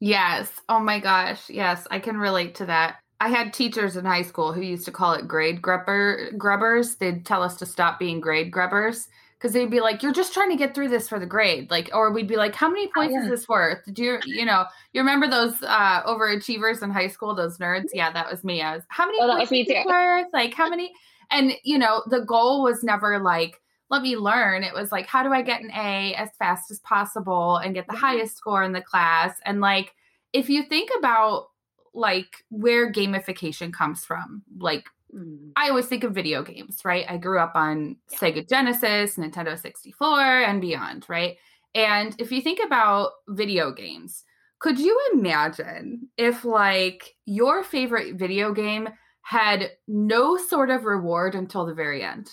Yes. 0.00 0.50
Oh 0.68 0.80
my 0.80 0.98
gosh. 0.98 1.48
Yes, 1.48 1.86
I 1.90 1.98
can 1.98 2.16
relate 2.16 2.54
to 2.56 2.66
that. 2.66 2.96
I 3.20 3.28
had 3.28 3.52
teachers 3.52 3.96
in 3.96 4.06
high 4.06 4.22
school 4.22 4.52
who 4.52 4.62
used 4.62 4.86
to 4.86 4.92
call 4.92 5.12
it 5.12 5.28
grade 5.28 5.60
grubber 5.60 6.32
grubbers. 6.38 6.96
They'd 6.96 7.26
tell 7.26 7.42
us 7.42 7.56
to 7.56 7.66
stop 7.66 7.98
being 7.98 8.18
grade 8.18 8.50
grubbers 8.50 9.08
because 9.36 9.52
they'd 9.52 9.70
be 9.70 9.80
like, 9.80 10.02
"You're 10.02 10.14
just 10.14 10.32
trying 10.32 10.48
to 10.50 10.56
get 10.56 10.74
through 10.74 10.88
this 10.88 11.06
for 11.06 11.18
the 11.18 11.26
grade." 11.26 11.70
Like, 11.70 11.90
or 11.92 12.10
we'd 12.12 12.26
be 12.28 12.36
like, 12.36 12.54
"How 12.54 12.68
many 12.70 12.86
oh, 12.86 12.90
points 12.94 13.14
oh, 13.14 13.18
yeah. 13.18 13.24
is 13.24 13.30
this 13.30 13.48
worth?" 13.48 13.80
Do 13.92 14.02
you, 14.02 14.18
you 14.24 14.46
know, 14.46 14.64
you 14.94 15.02
remember 15.02 15.28
those 15.28 15.62
uh, 15.62 16.02
overachievers 16.04 16.82
in 16.82 16.90
high 16.90 17.08
school, 17.08 17.34
those 17.34 17.58
nerds? 17.58 17.88
Yeah, 17.92 18.10
that 18.10 18.30
was 18.30 18.42
me. 18.42 18.62
I 18.62 18.76
was, 18.76 18.84
"How 18.88 19.04
many 19.04 19.18
oh, 19.20 19.36
points 19.36 19.52
is 19.52 19.66
this 19.66 19.84
worth?" 19.84 20.28
Like, 20.32 20.54
how 20.54 20.70
many? 20.70 20.90
And 21.30 21.52
you 21.62 21.78
know, 21.78 22.02
the 22.08 22.20
goal 22.20 22.62
was 22.62 22.82
never 22.82 23.18
like 23.18 23.60
let 23.90 24.02
me 24.02 24.16
learn. 24.16 24.62
It 24.62 24.72
was 24.72 24.92
like, 24.92 25.06
how 25.06 25.22
do 25.22 25.32
I 25.32 25.42
get 25.42 25.62
an 25.62 25.70
A 25.72 26.14
as 26.14 26.30
fast 26.38 26.70
as 26.70 26.78
possible 26.78 27.56
and 27.56 27.74
get 27.74 27.86
the 27.88 27.96
highest 27.96 28.36
score 28.36 28.62
in 28.62 28.72
the 28.72 28.80
class? 28.80 29.36
And 29.44 29.60
like, 29.60 29.94
if 30.32 30.48
you 30.48 30.62
think 30.62 30.90
about 30.96 31.48
like 31.92 32.44
where 32.50 32.92
gamification 32.92 33.72
comes 33.72 34.04
from, 34.04 34.44
like 34.58 34.86
mm. 35.14 35.50
I 35.56 35.68
always 35.68 35.86
think 35.86 36.04
of 36.04 36.14
video 36.14 36.44
games, 36.44 36.84
right? 36.84 37.04
I 37.08 37.16
grew 37.16 37.40
up 37.40 37.52
on 37.56 37.96
yeah. 38.12 38.18
Sega 38.18 38.48
Genesis, 38.48 39.16
Nintendo 39.16 39.58
64, 39.58 40.42
and 40.42 40.60
beyond, 40.60 41.06
right? 41.08 41.36
And 41.74 42.14
if 42.18 42.30
you 42.30 42.40
think 42.40 42.60
about 42.64 43.10
video 43.28 43.72
games, 43.72 44.24
could 44.60 44.78
you 44.78 44.98
imagine 45.12 46.08
if 46.16 46.44
like 46.44 47.16
your 47.24 47.64
favorite 47.64 48.16
video 48.16 48.52
game 48.52 48.88
had 49.22 49.70
no 49.88 50.36
sort 50.36 50.70
of 50.70 50.84
reward 50.84 51.34
until 51.34 51.66
the 51.66 51.74
very 51.74 52.04
end? 52.04 52.30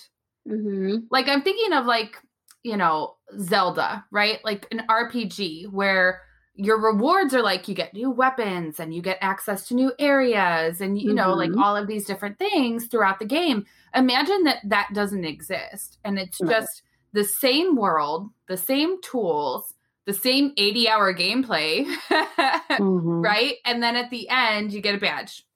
Mm-hmm. 0.48 0.96
Like 1.10 1.28
I'm 1.28 1.42
thinking 1.42 1.72
of 1.72 1.86
like, 1.86 2.16
you 2.62 2.76
know, 2.76 3.16
Zelda, 3.38 4.04
right? 4.10 4.38
Like 4.44 4.66
an 4.70 4.82
RPG 4.88 5.70
where 5.70 6.22
your 6.60 6.80
rewards 6.80 7.34
are 7.34 7.42
like 7.42 7.68
you 7.68 7.74
get 7.74 7.94
new 7.94 8.10
weapons 8.10 8.80
and 8.80 8.92
you 8.92 9.00
get 9.00 9.16
access 9.20 9.68
to 9.68 9.74
new 9.74 9.92
areas 10.00 10.80
and 10.80 11.00
you 11.00 11.10
mm-hmm. 11.10 11.16
know 11.16 11.32
like 11.32 11.50
mm-hmm. 11.50 11.62
all 11.62 11.76
of 11.76 11.86
these 11.86 12.04
different 12.04 12.36
things 12.36 12.88
throughout 12.88 13.20
the 13.20 13.24
game 13.24 13.64
imagine 13.94 14.42
that 14.42 14.58
that 14.64 14.88
doesn't 14.92 15.24
exist 15.24 15.98
and 16.04 16.18
it's 16.18 16.40
right. 16.40 16.50
just 16.50 16.82
the 17.12 17.22
same 17.22 17.76
world 17.76 18.28
the 18.48 18.56
same 18.56 19.00
tools 19.02 19.72
the 20.06 20.12
same 20.12 20.52
80 20.56 20.88
hour 20.88 21.14
gameplay 21.14 21.84
mm-hmm. 22.10 23.22
right 23.22 23.54
and 23.64 23.80
then 23.80 23.94
at 23.94 24.10
the 24.10 24.28
end 24.28 24.72
you 24.72 24.80
get 24.80 24.96
a 24.96 24.98
badge 24.98 25.46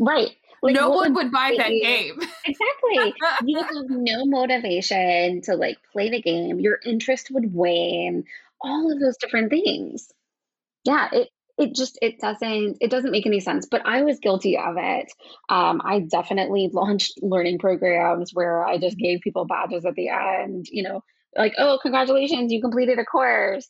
right 0.00 0.36
like, 0.64 0.74
no 0.74 0.90
one 0.90 1.14
would 1.14 1.30
buy 1.30 1.54
that 1.56 1.68
game. 1.68 2.18
exactly. 2.44 3.14
you 3.44 3.58
would 3.58 3.66
have 3.66 3.90
no 3.90 4.24
motivation 4.24 5.42
to 5.42 5.56
like 5.56 5.78
play 5.92 6.10
the 6.10 6.22
game. 6.22 6.60
Your 6.60 6.78
interest 6.84 7.30
would 7.30 7.54
wane 7.54 8.24
all 8.60 8.92
of 8.92 8.98
those 8.98 9.16
different 9.18 9.50
things. 9.50 10.08
Yeah, 10.84 11.08
it 11.12 11.28
it 11.58 11.74
just 11.74 11.98
it 12.02 12.18
doesn't 12.18 12.78
it 12.80 12.90
doesn't 12.90 13.12
make 13.12 13.26
any 13.26 13.40
sense 13.40 13.66
but 13.70 13.82
i 13.84 14.02
was 14.02 14.18
guilty 14.18 14.56
of 14.56 14.74
it 14.76 15.12
um, 15.48 15.80
i 15.84 16.00
definitely 16.00 16.68
launched 16.72 17.22
learning 17.22 17.58
programs 17.58 18.32
where 18.32 18.66
i 18.66 18.78
just 18.78 18.98
gave 18.98 19.20
people 19.20 19.44
badges 19.44 19.84
at 19.84 19.94
the 19.94 20.08
end 20.08 20.66
you 20.70 20.82
know 20.82 21.02
like 21.36 21.54
oh 21.58 21.78
congratulations 21.80 22.52
you 22.52 22.60
completed 22.60 22.98
a 22.98 23.04
course 23.04 23.68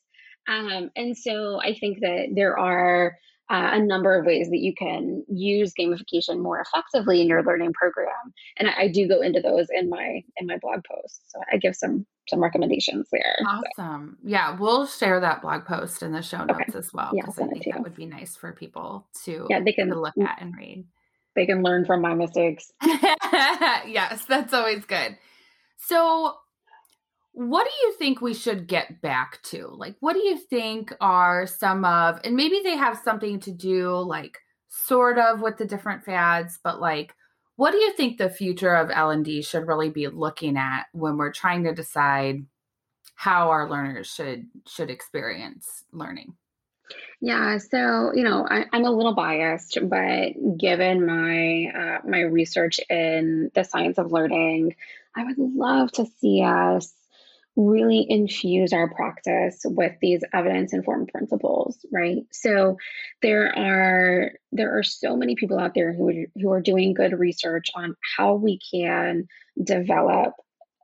um, 0.49 0.91
and 0.97 1.17
so 1.17 1.61
i 1.61 1.75
think 1.75 2.01
that 2.01 2.29
there 2.35 2.59
are 2.59 3.17
uh, 3.51 3.71
a 3.73 3.81
number 3.81 4.19
of 4.19 4.25
ways 4.25 4.49
that 4.49 4.61
you 4.61 4.73
can 4.75 5.23
use 5.29 5.75
gamification 5.79 6.41
more 6.41 6.61
effectively 6.61 7.21
in 7.21 7.27
your 7.27 7.43
learning 7.43 7.75
program. 7.75 8.33
And 8.57 8.69
I, 8.69 8.85
I, 8.85 8.89
do 8.89 9.07
go 9.07 9.21
into 9.21 9.41
those 9.41 9.67
in 9.71 9.91
my 9.91 10.23
in 10.39 10.47
my 10.47 10.57
blog 10.63 10.81
post 10.91 11.21
so 11.31 11.41
i 11.53 11.59
give 11.59 11.77
some 11.77 12.07
some 12.29 12.43
recommendations 12.43 13.07
there. 13.13 13.37
Awesome. 13.47 14.17
So. 14.23 14.29
yeah 14.29 14.57
we'll 14.59 14.87
share 14.87 15.21
that 15.21 15.43
blog 15.43 15.67
post 15.67 16.03
in 16.03 16.13
the 16.13 16.23
show 16.23 16.45
notes 16.45 16.61
okay. 16.69 16.79
as 16.79 16.93
well 16.93 17.11
because 17.13 17.39
yeah, 17.39 17.45
i 17.45 17.49
think 17.49 17.65
that 17.65 17.83
would 17.83 17.95
be 17.95 18.07
nice 18.07 18.35
for 18.35 18.53
people 18.53 19.07
to 19.25 19.47
yeah 19.51 19.61
they 19.61 19.73
can 19.73 19.91
look 19.91 20.15
at 20.19 20.41
and 20.41 20.55
read. 20.57 20.87
they 21.37 21.45
can 21.45 21.63
learn 21.63 21.85
from 21.85 22.01
my 22.01 22.15
mistakes. 22.15 22.73
Yes 23.87 24.25
that's 24.27 24.55
always 24.55 24.85
good. 24.87 25.19
So 25.77 26.35
what 27.35 27.65
do 27.65 27.87
you 27.87 27.93
think 27.95 28.21
we 28.21 28.33
should 28.33 28.69
get 28.69 29.03
back 29.03 29.43
to? 29.43 29.69
Like, 29.69 29.97
what 30.01 30.15
do 30.15 30.21
you 30.21 30.39
think 30.39 30.95
are 31.01 31.47
some 31.47 31.85
of, 31.85 32.21
and 32.25 32.37
maybe 32.37 32.61
they 32.63 32.77
have 32.77 33.01
something 33.05 33.41
to 33.41 33.51
do, 33.51 33.99
like, 33.99 34.39
sort 34.69 35.19
of 35.19 35.41
with 35.41 35.57
the 35.59 35.65
different 35.65 36.05
fads, 36.05 36.59
but 36.63 36.81
like, 36.81 37.15
what 37.57 37.71
do 37.71 37.79
you 37.79 37.93
think 37.93 38.19
the 38.19 38.31
future 38.31 38.75
of 38.75 38.91
L&D 38.91 39.43
should 39.43 39.69
really 39.69 39.91
be 39.91 40.09
looking 40.09 40.57
at 40.57 40.87
when 40.93 41.17
we're 41.17 41.33
trying 41.33 41.65
to 41.65 41.75
decide 41.75 42.45
how 43.15 43.51
our 43.51 43.71
learners 43.71 44.09
should 44.09 44.49
should 44.67 44.91
experience 44.91 45.85
learning? 45.93 46.35
Yeah, 47.21 47.59
so 47.59 48.13
you 48.15 48.25
know, 48.25 48.47
I, 48.49 48.67
am 48.73 48.85
a 48.85 48.91
little 48.91 49.15
biased, 49.15 49.79
but 49.83 50.33
given 50.59 51.07
my 51.07 51.67
uh, 51.67 51.99
my 52.07 52.21
research 52.21 52.81
in 52.91 53.51
the 53.55 53.63
science 53.63 53.99
of 53.99 54.11
learning, 54.11 54.75
I 55.17 55.25
would 55.25 55.39
love 55.39 55.93
to 55.93 56.07
see 56.21 56.43
us 56.43 56.93
really 57.57 58.05
infuse 58.09 58.73
our 58.73 58.93
practice 58.93 59.61
with 59.65 59.93
these 60.01 60.23
evidence 60.33 60.73
informed 60.73 61.09
principles 61.09 61.79
right? 61.93 62.27
So 62.33 62.79
there 63.23 63.57
are 63.57 64.33
there 64.53 64.77
are 64.79 64.83
so 64.83 65.17
many 65.17 65.37
people 65.37 65.59
out 65.59 65.75
there 65.75 65.93
who 65.93 66.09
are, 66.09 66.27
who 66.41 66.53
are 66.53 66.61
doing 66.61 66.95
good 66.95 67.19
research 67.19 67.71
on 67.75 67.97
how 68.17 68.35
we 68.35 68.59
can 68.73 69.29
develop 69.63 70.35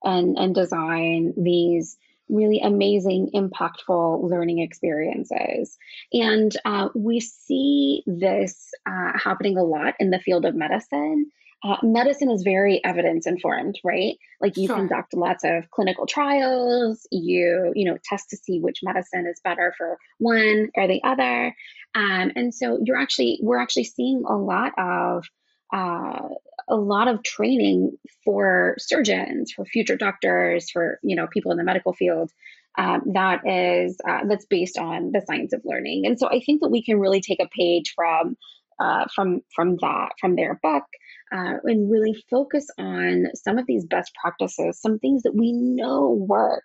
and 0.05 0.39
and 0.39 0.55
design 0.55 1.35
these 1.37 1.97
really 2.29 2.61
amazing 2.61 3.31
impactful 3.35 4.29
learning 4.31 4.61
experiences. 4.61 5.77
And 6.13 6.57
uh, 6.65 6.89
we 6.95 7.21
see 7.21 8.05
this 8.07 8.71
uh, 8.87 9.19
happening 9.19 9.59
a 9.59 9.65
lot 9.65 9.95
in 9.99 10.11
the 10.11 10.21
field 10.21 10.45
of 10.45 10.55
medicine 10.55 11.31
uh, 11.62 11.77
medicine 11.83 12.31
is 12.31 12.42
very 12.42 12.83
evidence 12.85 13.27
informed, 13.27 13.79
right? 13.85 14.16
Like 14.40 14.57
you 14.57 14.66
Sure. 14.66 14.77
conduct 14.77 15.14
lots 15.14 15.44
of 15.44 15.70
clinical 15.70 16.07
trials, 16.07 17.07
you 17.11 17.73
you 17.75 17.85
know 17.85 17.99
test 18.05 18.31
to 18.31 18.37
see 18.37 18.61
which 18.61 18.81
medicine 18.83 19.27
is 19.27 19.40
better 19.42 19.75
for 19.77 19.99
one 20.18 20.70
or 20.75 20.88
the 20.88 21.03
other, 21.05 21.55
um, 21.94 22.33
and 22.37 22.55
so 22.55 22.79
you're 22.85 22.99
actually 22.99 23.40
we're 23.42 23.61
actually 23.61 23.85
seeing 23.85 24.23
a 24.27 24.37
lot 24.37 24.73
of 24.79 25.25
uh, 25.73 26.29
a 26.68 26.77
lot 26.77 27.09
of 27.09 27.23
training 27.23 27.92
for 28.25 28.75
surgeons, 28.79 29.53
for 29.53 29.64
future 29.64 29.96
doctors, 29.96 30.70
for 30.70 30.99
you 31.03 31.16
know 31.16 31.27
people 31.27 31.53
in 31.53 31.59
the 31.59 31.64
medical 31.64 31.92
field 31.92 32.31
um, 32.79 33.03
that 33.14 33.46
is 33.46 33.99
uh, 34.09 34.20
that's 34.27 34.46
based 34.46 34.79
on 34.79 35.12
the 35.12 35.23
science 35.27 35.53
of 35.53 35.62
learning. 35.64 36.07
And 36.07 36.18
so 36.18 36.29
I 36.29 36.40
think 36.40 36.61
that 36.62 36.70
we 36.70 36.83
can 36.83 36.99
really 36.99 37.20
take 37.20 37.40
a 37.42 37.49
page 37.49 37.92
from 37.94 38.37
uh, 38.81 39.05
from 39.14 39.43
from 39.55 39.77
that 39.77 40.11
from 40.19 40.37
their 40.37 40.59
book 40.62 40.85
uh, 41.33 41.55
and 41.64 41.90
really 41.90 42.14
focus 42.31 42.66
on 42.79 43.27
some 43.35 43.59
of 43.59 43.66
these 43.66 43.85
best 43.85 44.12
practices, 44.21 44.81
some 44.81 44.99
things 44.99 45.23
that 45.23 45.35
we 45.35 45.53
know 45.53 46.11
work. 46.11 46.64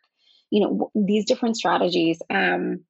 You 0.49 0.61
know 0.61 0.91
these 0.95 1.25
different 1.25 1.57
strategies. 1.57 2.21
Um, 2.29 2.85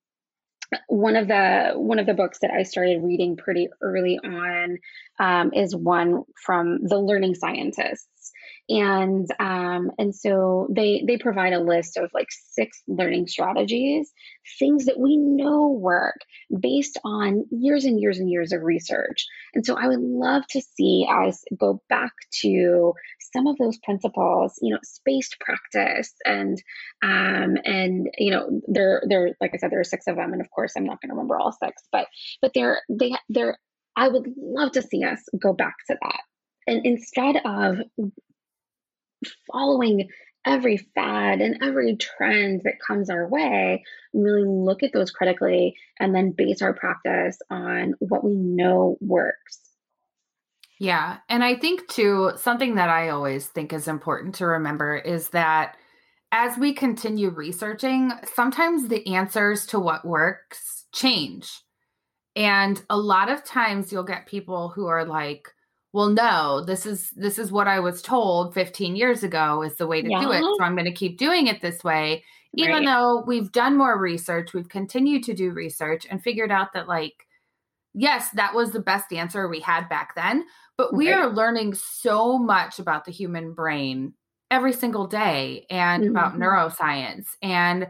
one 0.87 1.15
of 1.15 1.27
the 1.27 1.73
one 1.75 1.99
of 1.99 2.05
the 2.05 2.13
books 2.13 2.39
that 2.41 2.51
I 2.51 2.63
started 2.63 3.03
reading 3.03 3.37
pretty 3.37 3.69
early 3.81 4.19
on 4.23 4.77
um, 5.19 5.53
is 5.53 5.75
one 5.75 6.23
from 6.43 6.79
the 6.83 6.97
Learning 6.99 7.35
Scientists, 7.35 8.31
and 8.67 9.27
um, 9.39 9.91
and 9.99 10.15
so 10.15 10.67
they 10.71 11.03
they 11.07 11.17
provide 11.17 11.53
a 11.53 11.59
list 11.59 11.97
of 11.97 12.09
like 12.13 12.27
six 12.31 12.81
learning 12.87 13.27
strategies, 13.27 14.11
things 14.57 14.85
that 14.85 14.99
we 14.99 15.17
know 15.17 15.69
work 15.69 16.17
based 16.59 16.97
on 17.03 17.45
years 17.51 17.85
and 17.85 17.99
years 17.99 18.17
and 18.17 18.29
years 18.29 18.51
of 18.51 18.63
research. 18.63 19.25
And 19.53 19.65
so 19.65 19.75
I 19.75 19.87
would 19.87 19.99
love 19.99 20.47
to 20.47 20.61
see 20.61 21.07
us 21.09 21.43
go 21.59 21.81
back 21.89 22.11
to 22.41 22.93
some 23.33 23.45
of 23.47 23.57
those 23.57 23.77
principles, 23.79 24.57
you 24.61 24.73
know, 24.73 24.79
spaced 24.83 25.37
practice 25.39 26.13
and 26.25 26.57
um, 27.03 27.57
and 27.65 28.09
you 28.17 28.31
know 28.31 28.61
there 28.67 29.03
there 29.07 29.35
like 29.41 29.51
I 29.53 29.57
said 29.57 29.71
there 29.71 29.79
are 29.79 29.83
six 29.83 30.07
of 30.07 30.15
them, 30.15 30.33
and 30.33 30.41
of 30.41 30.49
course 30.49 30.73
I'm 30.75 30.85
not 30.85 31.01
going 31.01 31.09
to 31.09 31.15
remember 31.15 31.37
all 31.37 31.51
six, 31.51 31.83
but 31.91 32.07
but 32.41 32.51
they're 32.55 32.81
they 32.89 33.13
they're 33.29 33.59
I 33.95 34.07
would 34.07 34.27
love 34.37 34.71
to 34.73 34.81
see 34.81 35.03
us 35.03 35.19
go 35.39 35.53
back 35.53 35.75
to 35.87 35.97
that, 36.01 36.21
and 36.67 36.83
instead 36.83 37.37
of 37.45 37.77
following 39.51 40.07
every 40.45 40.77
fad 40.77 41.41
and 41.41 41.57
every 41.63 41.97
trend 41.97 42.61
that 42.63 42.79
comes 42.85 43.09
our 43.09 43.27
way, 43.27 43.83
really 44.13 44.45
look 44.45 44.83
at 44.83 44.93
those 44.93 45.11
critically 45.11 45.75
and 45.99 46.13
then 46.13 46.31
base 46.31 46.61
our 46.61 46.73
practice 46.73 47.37
on 47.49 47.95
what 47.99 48.23
we 48.23 48.35
know 48.35 48.97
works. 49.01 49.59
Yeah. 50.79 51.17
And 51.29 51.43
I 51.43 51.55
think, 51.55 51.87
too, 51.87 52.33
something 52.35 52.75
that 52.75 52.89
I 52.89 53.09
always 53.09 53.47
think 53.47 53.73
is 53.73 53.87
important 53.87 54.35
to 54.35 54.45
remember 54.45 54.95
is 54.95 55.29
that 55.29 55.77
as 56.31 56.57
we 56.57 56.73
continue 56.73 57.29
researching, 57.29 58.11
sometimes 58.33 58.89
the 58.89 59.15
answers 59.15 59.65
to 59.67 59.79
what 59.79 60.05
works 60.05 60.85
change. 60.93 61.49
And 62.35 62.81
a 62.89 62.97
lot 62.97 63.31
of 63.31 63.45
times 63.45 63.91
you'll 63.91 64.03
get 64.03 64.27
people 64.27 64.69
who 64.69 64.87
are 64.87 65.05
like, 65.05 65.47
well 65.95 66.09
no 66.09 66.61
this 66.65 66.85
is 66.85 67.09
this 67.11 67.39
is 67.39 67.51
what 67.53 67.67
i 67.69 67.79
was 67.79 68.01
told 68.01 68.53
15 68.53 68.95
years 68.97 69.23
ago 69.23 69.63
is 69.63 69.75
the 69.77 69.87
way 69.87 70.01
to 70.01 70.09
do 70.09 70.31
it 70.31 70.41
so 70.41 70.63
i'm 70.63 70.75
going 70.75 70.85
to 70.85 70.91
keep 70.91 71.17
doing 71.17 71.47
it 71.47 71.61
this 71.61 71.83
way 71.83 72.21
even 72.57 72.83
Right. 72.83 72.85
though 72.85 73.23
we've 73.25 73.51
done 73.53 73.77
more 73.77 73.97
research 73.97 74.53
we've 74.53 74.67
continued 74.69 75.23
to 75.23 75.33
do 75.33 75.51
research 75.51 76.05
and 76.09 76.21
figured 76.21 76.51
out 76.51 76.73
that 76.73 76.89
like 76.89 77.25
yes 77.93 78.29
that 78.31 78.53
was 78.53 78.71
the 78.71 78.81
best 78.81 79.13
answer 79.13 79.47
we 79.47 79.61
had 79.61 79.87
back 79.87 80.15
then 80.15 80.45
but 80.77 80.93
we 80.93 81.09
Right. 81.09 81.19
are 81.19 81.29
learning 81.29 81.73
so 81.73 82.37
much 82.37 82.77
about 82.77 83.05
the 83.05 83.11
human 83.11 83.53
brain 83.53 84.13
every 84.51 84.73
single 84.73 85.07
day 85.07 85.65
and 85.69 86.05
about 86.09 86.33
Mhm. 86.33 86.39
neuroscience 86.39 87.25
and 87.41 87.87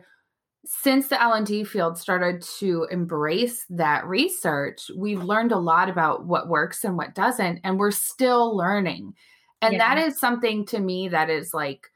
since 0.66 1.08
the 1.08 1.22
L&D 1.22 1.64
field 1.64 1.98
started 1.98 2.42
to 2.60 2.88
embrace 2.92 3.66
that 3.70 4.06
research, 4.06 4.90
we've 4.96 5.24
learned 5.24 5.52
a 5.52 5.58
lot 5.58 5.90
about 5.90 6.26
what 6.26 6.50
works 6.50 6.84
and 6.84 6.98
what 6.98 7.16
doesn't 7.16 7.60
and 7.64 7.78
we're 7.80 7.92
still 7.92 8.56
learning. 8.56 9.14
And 9.62 9.80
that 9.80 9.98
Yeah. 9.98 10.06
is 10.06 10.20
something 10.20 10.66
to 10.68 10.80
me 10.80 11.08
that 11.10 11.30
is 11.30 11.54
like 11.54 11.88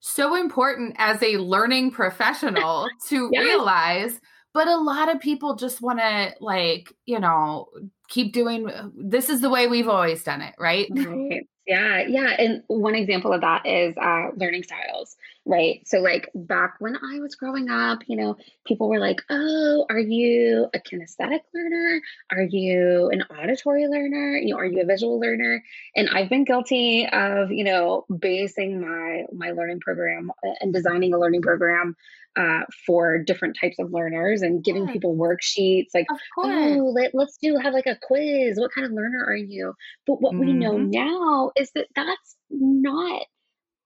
so 0.00 0.34
important 0.34 0.94
as 0.98 1.22
a 1.22 1.38
learning 1.38 1.90
professional 1.90 2.88
to 3.08 3.30
Yes. 3.30 3.42
realize 3.42 4.20
but 4.52 4.68
a 4.68 4.76
lot 4.76 5.12
of 5.12 5.20
people 5.20 5.56
just 5.56 5.82
want 5.82 5.98
to 5.98 6.32
like, 6.40 6.92
you 7.06 7.18
know, 7.18 7.66
keep 8.08 8.32
doing 8.32 8.70
this 8.96 9.28
is 9.28 9.40
the 9.40 9.50
way 9.50 9.66
we've 9.66 9.88
always 9.88 10.22
done 10.22 10.40
it, 10.42 10.54
right? 10.60 10.88
Right. 10.88 11.46
Yeah, 11.66 12.02
yeah. 12.06 12.36
And 12.38 12.62
one 12.66 12.94
example 12.94 13.32
of 13.32 13.40
that 13.40 13.64
is 13.66 13.96
uh, 13.96 14.28
learning 14.36 14.64
styles, 14.64 15.16
right? 15.46 15.80
So, 15.86 16.00
like 16.00 16.28
back 16.34 16.74
when 16.78 16.94
I 16.96 17.20
was 17.20 17.36
growing 17.36 17.70
up, 17.70 18.00
you 18.06 18.16
know, 18.16 18.36
people 18.66 18.88
were 18.90 18.98
like, 18.98 19.22
oh, 19.30 19.86
are 19.88 19.98
you 19.98 20.68
a 20.74 20.78
kinesthetic 20.78 21.40
learner? 21.54 22.02
Are 22.30 22.42
you 22.42 23.08
an 23.12 23.22
auditory 23.22 23.86
learner? 23.88 24.36
You 24.36 24.52
know, 24.52 24.58
are 24.60 24.66
you 24.66 24.82
a 24.82 24.84
visual 24.84 25.18
learner? 25.18 25.62
And 25.96 26.10
I've 26.10 26.28
been 26.28 26.44
guilty 26.44 27.08
of, 27.10 27.50
you 27.50 27.64
know, 27.64 28.04
basing 28.18 28.80
my 28.82 29.24
my 29.32 29.52
learning 29.52 29.80
program 29.80 30.30
uh, 30.46 30.50
and 30.60 30.72
designing 30.74 31.14
a 31.14 31.18
learning 31.18 31.40
program 31.42 31.96
uh, 32.36 32.62
for 32.86 33.18
different 33.18 33.56
types 33.60 33.78
of 33.78 33.92
learners 33.92 34.42
and 34.42 34.62
giving 34.64 34.86
Yeah. 34.86 34.92
people 34.92 35.14
worksheets 35.16 35.90
like 35.94 36.06
oh 36.36 36.92
let, 36.94 37.14
let's 37.14 37.36
do 37.38 37.56
have 37.62 37.72
like 37.72 37.86
a 37.86 37.96
quiz 38.02 38.58
what 38.58 38.72
kind 38.74 38.84
of 38.86 38.92
learner 38.92 39.24
are 39.24 39.36
you 39.36 39.74
but 40.06 40.20
what 40.20 40.36
we 40.36 40.52
know 40.52 40.76
Mhm. 40.76 40.90
now 40.90 41.52
is 41.56 41.70
that 41.74 41.88
that's 41.94 42.36
not 42.50 43.22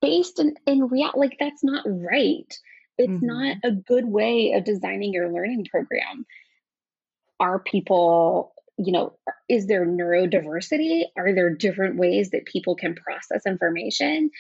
based 0.02 0.40
in, 0.40 0.54
in 0.66 0.88
real 0.88 1.12
like 1.16 1.36
that's 1.40 1.64
not 1.64 1.84
right. 1.86 2.52
It's 2.98 3.18
not 3.22 3.56
Mm-hmm. 3.56 3.60
a 3.64 3.72
good 3.72 4.06
way 4.06 4.52
of 4.54 4.64
designing 4.64 5.12
your 5.12 5.32
learning 5.32 5.66
program. 5.70 6.26
Are 7.40 7.58
people 7.60 8.52
you 8.78 8.92
know 8.92 9.14
is 9.48 9.66
there 9.66 9.86
neurodiversity? 9.86 11.04
Are 11.16 11.34
there 11.34 11.54
different 11.54 11.98
ways 11.98 12.30
that 12.30 12.46
people 12.46 12.76
can 12.76 12.94
process 12.94 13.42
information 13.46 14.30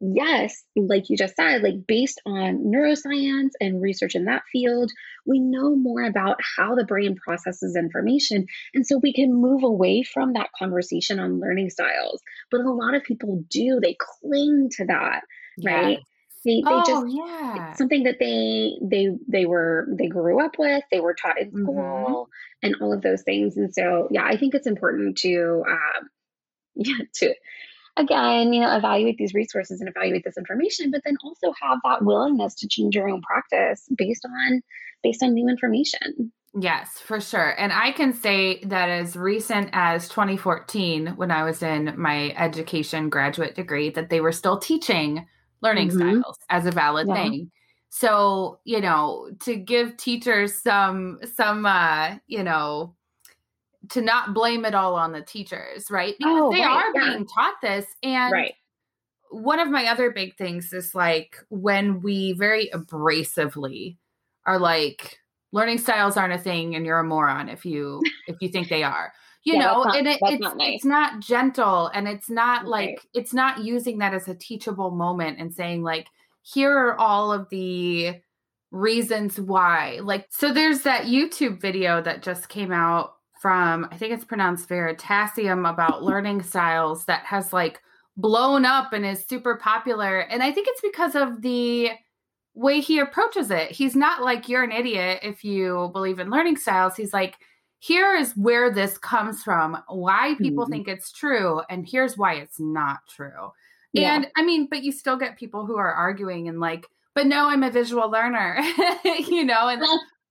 yes 0.00 0.62
like 0.76 1.08
you 1.08 1.16
just 1.16 1.36
said 1.36 1.62
like 1.62 1.86
based 1.86 2.20
on 2.26 2.64
neuroscience 2.64 3.50
and 3.60 3.80
research 3.80 4.14
in 4.14 4.24
that 4.24 4.42
field 4.52 4.90
we 5.24 5.38
know 5.38 5.74
more 5.76 6.02
about 6.02 6.36
how 6.56 6.74
the 6.74 6.84
brain 6.84 7.16
processes 7.16 7.76
information 7.76 8.46
and 8.74 8.86
so 8.86 8.98
we 8.98 9.12
can 9.12 9.32
move 9.32 9.62
away 9.62 10.02
from 10.02 10.32
that 10.32 10.50
conversation 10.58 11.18
on 11.20 11.40
learning 11.40 11.70
styles 11.70 12.20
but 12.50 12.60
a 12.60 12.70
lot 12.72 12.94
of 12.94 13.04
people 13.04 13.42
do 13.48 13.78
they 13.80 13.96
cling 14.20 14.68
to 14.70 14.84
that 14.84 15.22
right 15.64 15.98
they, 16.44 16.56
they 16.56 16.60
oh, 16.66 16.82
just 16.86 17.06
yeah. 17.08 17.72
something 17.74 18.02
that 18.02 18.16
they 18.20 18.72
they 18.82 19.08
they 19.28 19.46
were 19.46 19.88
they 19.96 20.08
grew 20.08 20.44
up 20.44 20.58
with 20.58 20.82
they 20.90 21.00
were 21.00 21.14
taught 21.14 21.40
in 21.40 21.50
Mhm. 21.50 21.62
school 21.62 22.28
and 22.62 22.76
all 22.80 22.92
of 22.92 23.00
those 23.00 23.22
things 23.22 23.56
and 23.56 23.72
so 23.72 24.08
yeah 24.10 24.24
i 24.26 24.36
think 24.36 24.54
it's 24.54 24.66
important 24.66 25.16
to 25.18 25.64
um 25.66 26.08
yeah 26.74 26.98
to 27.14 27.34
again 27.96 28.52
you 28.52 28.60
know 28.60 28.76
evaluate 28.76 29.16
these 29.18 29.34
resources 29.34 29.80
and 29.80 29.88
evaluate 29.88 30.24
this 30.24 30.36
information 30.36 30.90
but 30.90 31.02
then 31.04 31.16
also 31.24 31.52
have 31.60 31.78
that 31.84 32.04
willingness 32.04 32.54
to 32.54 32.68
change 32.68 32.94
your 32.96 33.08
own 33.08 33.22
practice 33.22 33.88
based 33.96 34.24
on 34.26 34.62
based 35.02 35.22
on 35.22 35.32
new 35.34 35.48
information 35.48 36.32
Yes, 36.60 37.00
for 37.00 37.20
sure. 37.20 37.58
And 37.58 37.72
I 37.72 37.90
can 37.90 38.12
say 38.12 38.60
that 38.64 38.88
as 38.88 39.16
recent 39.16 39.70
as 39.72 40.08
2014, 40.08 41.08
when 41.16 41.32
I 41.32 41.42
was 41.42 41.62
in 41.64 41.94
my 42.00 42.30
education 42.36 43.08
graduate 43.10 43.56
degree, 43.56 43.90
that 43.90 44.08
they 44.08 44.20
were 44.20 44.30
still 44.30 44.58
teaching 44.58 45.26
learning 45.62 45.90
Mhm. 45.90 45.90
styles 45.90 46.36
as 46.50 46.66
a 46.66 46.70
valid 46.70 47.08
Yeah. 47.08 47.14
thing. 47.14 47.50
So, 47.90 48.60
you 48.64 48.80
know, 48.80 49.30
to 49.40 49.56
give 49.56 49.96
teachers 49.96 50.54
some, 50.54 51.18
some, 51.34 51.66
uh, 51.66 52.18
you 52.28 52.42
know, 52.44 52.94
to 53.90 54.00
not 54.02 54.34
blame 54.34 54.64
it 54.64 54.74
all 54.74 54.94
on 54.94 55.12
the 55.12 55.22
teachers, 55.22 55.90
right? 55.90 56.14
Because 56.18 56.32
Oh, 56.42 56.50
they 56.52 56.60
right, 56.60 56.68
are 56.70 56.84
yeah. 56.94 57.10
being 57.14 57.26
taught 57.26 57.54
this. 57.62 57.86
And 58.02 58.32
right 58.32 58.54
one 59.30 59.58
of 59.58 59.68
my 59.68 59.86
other 59.86 60.12
big 60.12 60.36
things 60.36 60.72
is 60.72 60.94
like 60.94 61.36
when 61.48 62.00
we 62.02 62.32
very 62.34 62.70
abrasively 62.72 63.96
are 64.46 64.58
like 64.60 65.18
learning 65.50 65.78
styles 65.78 66.16
aren't 66.16 66.32
a 66.34 66.38
thing 66.38 66.76
and 66.76 66.86
you're 66.86 67.00
a 67.00 67.04
moron 67.04 67.48
if 67.48 67.64
you 67.64 68.00
if 68.28 68.36
you 68.40 68.48
think 68.48 68.68
they 68.68 68.84
are 68.84 69.12
you 69.42 69.54
Yeah, 69.54 69.60
know 69.66 69.82
not- 69.84 69.96
and 69.96 70.06
it, 70.06 70.20
it's 70.22 70.40
not 70.40 70.56
nice. 70.56 70.74
it's 70.76 70.84
not 70.84 71.20
gentle 71.20 71.88
and 71.88 72.06
it's 72.06 72.30
not 72.30 72.62
Right. 72.62 72.90
like 72.90 73.00
it's 73.12 73.34
not 73.34 73.64
using 73.64 73.98
that 73.98 74.14
as 74.14 74.28
a 74.28 74.36
teachable 74.36 74.92
moment 74.92 75.40
and 75.40 75.52
saying 75.52 75.82
like 75.82 76.06
here 76.42 76.70
are 76.76 76.96
all 77.00 77.32
of 77.32 77.48
the 77.50 78.20
reasons 78.70 79.40
why 79.40 79.98
like 80.02 80.26
so 80.30 80.52
there's 80.52 80.82
that 80.82 81.04
youtube 81.06 81.60
video 81.60 82.00
that 82.02 82.22
just 82.22 82.48
came 82.48 82.70
out 82.72 83.13
from 83.44 83.86
i 83.92 83.96
think 83.98 84.10
it's 84.10 84.24
pronounced 84.24 84.66
veritasium 84.70 85.68
about 85.68 86.02
learning 86.02 86.40
styles 86.42 87.04
that 87.04 87.22
has 87.26 87.52
like 87.52 87.82
blown 88.16 88.64
up 88.64 88.94
and 88.94 89.04
is 89.04 89.26
super 89.28 89.56
popular 89.56 90.20
and 90.20 90.42
i 90.42 90.50
think 90.50 90.66
it's 90.66 90.80
because 90.80 91.14
of 91.14 91.42
the 91.42 91.90
way 92.54 92.80
he 92.80 92.98
approaches 92.98 93.50
it 93.50 93.70
he's 93.70 93.94
not 93.94 94.22
like 94.22 94.48
you're 94.48 94.64
an 94.64 94.72
idiot 94.72 95.18
if 95.22 95.44
you 95.44 95.90
believe 95.92 96.18
in 96.18 96.30
learning 96.30 96.56
styles 96.56 96.96
he's 96.96 97.12
like 97.12 97.36
here 97.80 98.16
is 98.16 98.32
where 98.34 98.70
this 98.72 98.96
comes 98.96 99.42
from, 99.42 99.76
why 99.88 100.36
people 100.40 100.64
Mhm. 100.64 100.70
think 100.70 100.88
it's 100.88 101.12
true, 101.12 101.60
and 101.68 101.86
here's 101.86 102.16
why 102.16 102.32
it's 102.32 102.58
not 102.58 103.00
true. 103.06 103.52
Yeah. 103.92 104.14
And 104.14 104.26
I 104.38 104.42
mean, 104.42 104.68
but 104.70 104.82
you 104.84 104.90
still 104.90 105.18
get 105.18 105.36
people 105.36 105.66
who 105.66 105.76
are 105.76 105.92
arguing 105.92 106.48
and 106.48 106.60
like, 106.60 106.86
but 107.14 107.26
no, 107.26 107.50
I'm 107.50 107.62
a 107.62 107.70
visual 107.70 108.10
learner, 108.10 108.56
you 109.28 109.44
know, 109.44 109.68
and 109.68 109.82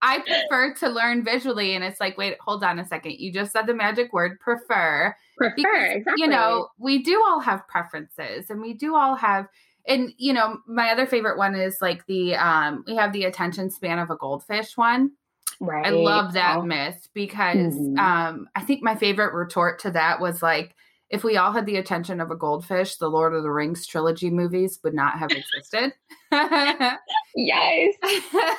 I 0.04 0.20
prefer 0.20 0.74
to 0.76 0.90
learn 0.90 1.24
visually. 1.24 1.74
And 1.76 1.84
it's 1.84 2.00
like, 2.00 2.18
wait, 2.18 2.36
hold 2.42 2.64
on 2.64 2.78
a 2.78 2.86
second. 2.86 3.14
You 3.14 3.32
just 3.32 3.54
said 3.54 3.66
the 3.68 3.74
magic 3.74 4.12
word 4.12 4.40
prefer. 4.42 5.16
Prefer, 5.38 5.56
Because, 5.56 5.96
exactly. 5.96 6.22
You 6.24 6.28
know, 6.30 6.68
we 6.78 7.02
do 7.02 7.24
all 7.26 7.40
have 7.40 7.68
preferences 7.68 8.50
and 8.50 8.62
we 8.62 8.74
do 8.74 8.96
all 8.96 9.16
have 9.16 9.48
and 9.88 10.14
you 10.18 10.32
know, 10.34 10.60
my 10.68 10.92
other 10.92 11.06
favorite 11.06 11.38
one 11.38 11.56
is 11.56 11.78
like 11.82 12.06
the 12.06 12.36
um 12.36 12.84
we 12.86 12.96
have 12.96 13.14
the 13.14 13.24
attention 13.26 13.70
span 13.72 13.98
of 14.00 14.10
a 14.10 14.16
goldfish 14.18 14.78
one. 14.78 15.12
right. 15.60 15.88
I 15.88 15.90
love 15.92 16.34
that 16.34 16.58
Oh, 16.58 16.62
myth 16.64 17.08
because 17.14 17.74
Mhm. 17.74 17.98
um 17.98 18.48
I 18.56 18.62
think 18.62 18.84
my 18.84 18.96
favorite 18.96 19.34
retort 19.34 19.80
to 19.80 19.92
that 19.92 20.20
was 20.20 20.42
like 20.44 20.76
if 21.10 21.24
we 21.24 21.38
all 21.38 21.52
had 21.52 21.66
the 21.68 21.78
attention 21.78 22.20
of 22.20 22.32
a 22.32 22.36
goldfish, 22.36 22.98
the 22.98 23.10
Lord 23.10 23.36
of 23.36 23.44
the 23.44 23.52
Rings 23.52 23.86
trilogy 23.86 24.30
movies 24.32 24.80
would 24.84 24.96
not 24.96 25.20
have 25.20 25.32
existed. 25.32 25.94
Yes. 27.36 27.96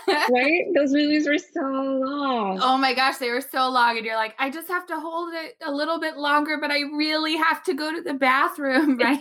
Right? 0.07 0.65
Those 0.75 0.93
movies 0.93 1.27
were 1.29 1.39
so 1.39 1.61
long. 1.61 2.59
oh 2.61 2.77
my 2.79 2.95
gosh, 2.95 3.19
they 3.19 3.31
were 3.31 3.41
so 3.41 3.69
long, 3.69 3.97
and 3.97 4.07
you're 4.07 4.17
like, 4.17 4.35
I 4.39 4.51
just 4.51 4.69
have 4.69 4.87
to 4.87 4.99
hold 4.99 5.33
it 5.35 5.57
a 5.65 5.71
little 5.71 6.01
bit 6.01 6.17
longer, 6.17 6.59
but 6.61 6.71
I 6.71 6.81
really 6.81 7.37
have 7.37 7.63
to 7.65 7.75
go 7.75 7.93
to 7.95 8.01
the 8.03 8.15
bathroom, 8.15 8.97
right? 9.03 9.21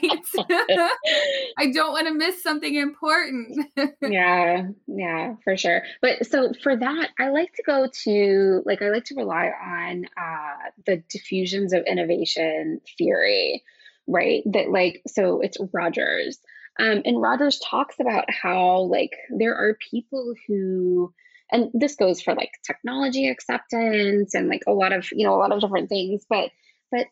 I 1.58 1.72
don't 1.72 1.92
want 1.92 2.08
to 2.08 2.13
miss 2.13 2.42
something 2.42 2.74
important. 2.74 3.68
yeah, 4.02 4.68
yeah, 4.88 5.36
for 5.44 5.58
sure. 5.58 5.84
But 6.02 6.26
so 6.26 6.52
for 6.62 6.76
that, 6.76 7.10
I 7.20 7.30
like 7.30 7.54
to 7.56 7.63
go 7.63 7.88
to 8.06 8.62
like 8.66 8.82
I 8.82 8.89
like 8.89 9.06
to 9.06 9.16
rely 9.16 9.52
on 9.62 10.06
uh 10.18 10.70
the 10.86 11.04
diffusions 11.10 11.74
of 11.74 11.84
innovation 11.86 12.82
theory, 12.98 13.63
right? 14.08 14.42
That 14.46 14.70
like 14.70 15.02
so 15.08 15.42
it's 15.42 15.58
Rogers. 15.74 16.39
Um, 16.79 17.01
and 17.05 17.21
Rogers 17.21 17.59
talks 17.59 17.99
about 17.99 18.25
how 18.29 18.81
like 18.81 19.12
there 19.29 19.55
are 19.55 19.77
people 19.91 20.33
who 20.47 21.13
and 21.51 21.69
this 21.73 21.95
goes 21.95 22.21
for 22.21 22.33
like 22.33 22.51
technology 22.65 23.27
acceptance 23.27 24.33
and 24.33 24.49
like 24.49 24.63
a 24.67 24.71
lot 24.71 24.91
of 24.91 25.07
you 25.12 25.25
know 25.25 25.36
a 25.36 25.38
lot 25.38 25.51
of 25.51 25.62
different 25.62 25.89
things, 25.89 26.25
but 26.29 26.49
but 26.91 27.07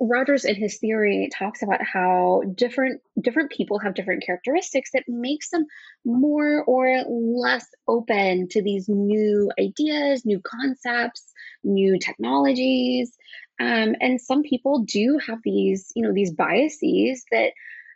Rogers 0.00 0.44
in 0.44 0.56
his 0.56 0.78
theory 0.78 1.28
talks 1.32 1.62
about 1.62 1.80
how 1.82 2.42
different 2.56 3.00
different 3.20 3.52
people 3.52 3.78
have 3.78 3.94
different 3.94 4.24
characteristics 4.24 4.90
that 4.92 5.04
makes 5.06 5.50
them 5.50 5.66
more 6.04 6.64
or 6.64 7.04
less 7.08 7.66
open 7.86 8.48
to 8.48 8.62
these 8.62 8.88
new 8.88 9.50
ideas, 9.58 10.26
new 10.26 10.40
concepts, 10.40 11.32
new 11.62 11.98
technologies. 11.98 13.16
Um, 13.60 13.94
and 14.00 14.20
some 14.20 14.42
people 14.42 14.80
do 14.80 15.20
have 15.24 15.38
these, 15.44 15.92
you 15.94 16.02
know, 16.02 16.12
these 16.12 16.32
biases 16.32 17.24
that 17.30 17.52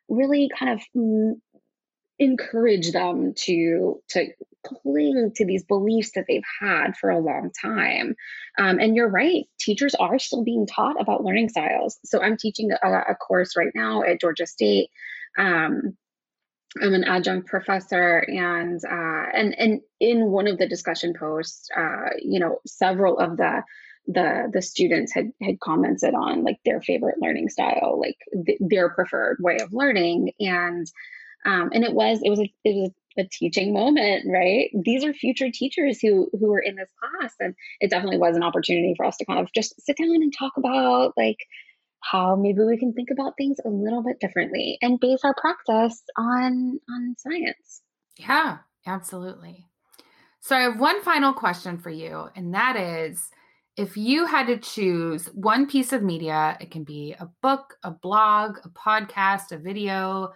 really 0.09 0.51
kind 0.57 0.73
of 0.73 0.81
mm, 0.97 1.35
encourage 2.19 2.93
them 2.93 3.35
to 3.35 4.03
to 4.11 4.29
cling 4.65 5.33
to 5.37 5.45
these 5.45 5.65
beliefs 5.65 6.13
that 6.15 6.25
they've 6.29 6.43
had 6.61 6.97
for 6.97 7.11
a 7.11 7.21
long 7.21 7.51
time. 7.61 8.15
Um, 8.59 8.79
and 8.81 8.97
you're 8.97 9.09
right, 9.09 9.45
teachers 9.59 9.95
are 9.95 10.19
still 10.19 10.45
being 10.45 10.67
taught 10.67 11.01
about 11.01 11.25
learning 11.25 11.49
styles. 11.49 11.99
So 12.05 12.21
I'm 12.21 12.37
teaching 12.37 12.71
a, 12.73 12.89
a 13.09 13.15
course 13.15 13.57
right 13.57 13.73
now 13.75 14.03
at 14.03 14.21
Georgia 14.21 14.47
State. 14.47 14.91
Um, 15.37 15.97
I'm 16.83 16.93
an 16.93 17.05
adjunct 17.05 17.47
professor, 17.47 18.19
and 18.19 18.81
uh, 18.85 19.25
and 19.35 19.59
and 19.59 19.81
in 20.01 20.27
one 20.27 20.47
of 20.47 20.59
the 20.59 20.69
discussion 20.69 21.15
posts, 21.19 21.69
uh, 21.77 22.11
you 22.21 22.41
know, 22.41 22.59
several 22.67 23.19
of 23.19 23.37
the 23.37 23.63
the 24.09 24.51
the 24.53 24.63
students 24.63 25.13
had 25.13 25.33
had 25.43 25.61
commented 25.61 26.15
on 26.15 26.43
like 26.43 26.59
their 26.65 26.81
favorite 26.81 27.21
learning 27.21 27.51
style, 27.51 28.01
like 28.01 28.17
th- 28.47 28.59
their 28.61 28.89
preferred 28.89 29.37
way 29.41 29.59
of 29.61 29.73
learning, 29.73 30.33
and 30.41 30.91
um, 31.45 31.71
and 31.73 31.85
it 31.85 31.93
was 31.93 32.21
it 32.25 32.31
was 32.31 32.41
a, 32.41 32.53
it 32.65 32.75
was 32.75 32.91
a 33.19 33.29
teaching 33.31 33.75
moment, 33.75 34.25
right? 34.27 34.71
These 34.73 35.05
are 35.05 35.13
future 35.13 35.51
teachers 35.53 36.01
who 36.01 36.31
who 36.33 36.51
are 36.53 36.61
in 36.61 36.77
this 36.77 36.91
class, 36.99 37.35
and 37.39 37.55
it 37.81 37.91
definitely 37.91 38.19
was 38.19 38.35
an 38.35 38.43
opportunity 38.43 38.95
for 38.97 39.05
us 39.05 39.19
to 39.19 39.27
kind 39.27 39.41
of 39.41 39.53
just 39.55 39.79
sit 39.85 39.97
down 39.99 40.09
and 40.11 40.33
talk 40.37 40.55
about 40.57 41.13
like 41.17 41.39
how 42.01 42.35
maybe 42.35 42.61
we 42.63 42.79
can 42.79 42.95
think 42.95 43.11
about 43.11 43.35
things 43.37 43.59
a 43.65 43.69
little 43.69 44.03
bit 44.03 44.21
differently 44.21 44.79
and 44.81 45.01
base 45.01 45.21
our 45.23 45.35
practice 45.35 46.03
on 46.17 46.81
on 46.91 47.15
science. 47.19 47.83
Yeah, 48.17 48.59
absolutely. 48.87 49.67
So 50.41 50.57
I 50.57 50.61
have 50.61 50.81
one 50.81 51.03
final 51.03 51.35
question 51.35 51.77
for 51.77 51.91
you, 51.91 52.31
and 52.35 52.55
that 52.55 52.77
is 52.77 53.31
if 53.79 53.97
you 53.97 54.27
had 54.27 54.49
to 54.49 54.59
choose 54.59 55.27
one 55.27 55.67
piece 55.69 55.93
of 55.93 56.03
media, 56.03 56.59
it 56.61 56.73
can 56.73 56.83
be 56.83 57.15
a 57.21 57.29
book, 57.41 57.77
a 57.85 57.93
blog, 57.93 58.59
a 58.65 58.69
podcast, 58.71 59.53
a 59.53 59.57
video, 59.57 60.33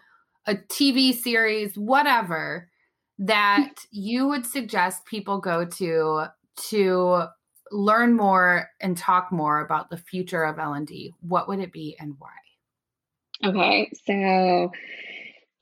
a 0.46 0.54
TV 0.54 1.12
series, 1.12 1.76
whatever, 1.76 2.70
that 3.18 3.74
you 3.90 4.28
would 4.28 4.46
suggest 4.46 5.06
people 5.06 5.38
go 5.38 5.64
to 5.64 6.26
to 6.68 7.24
learn 7.72 8.16
more 8.16 8.68
and 8.80 8.96
talk 8.96 9.32
more 9.32 9.60
about 9.60 9.90
the 9.90 9.96
future 9.96 10.44
of 10.44 10.60
L&D, 10.60 11.12
what 11.20 11.48
would 11.48 11.58
it 11.58 11.72
be 11.72 11.96
and 11.98 12.14
why? 12.18 13.48
Okay, 13.48 13.90
so 14.06 14.70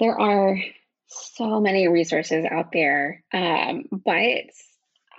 there 0.00 0.20
are 0.20 0.58
so 1.06 1.60
many 1.60 1.88
resources 1.88 2.44
out 2.50 2.72
there, 2.72 3.24
um, 3.32 3.84
but 4.04 4.44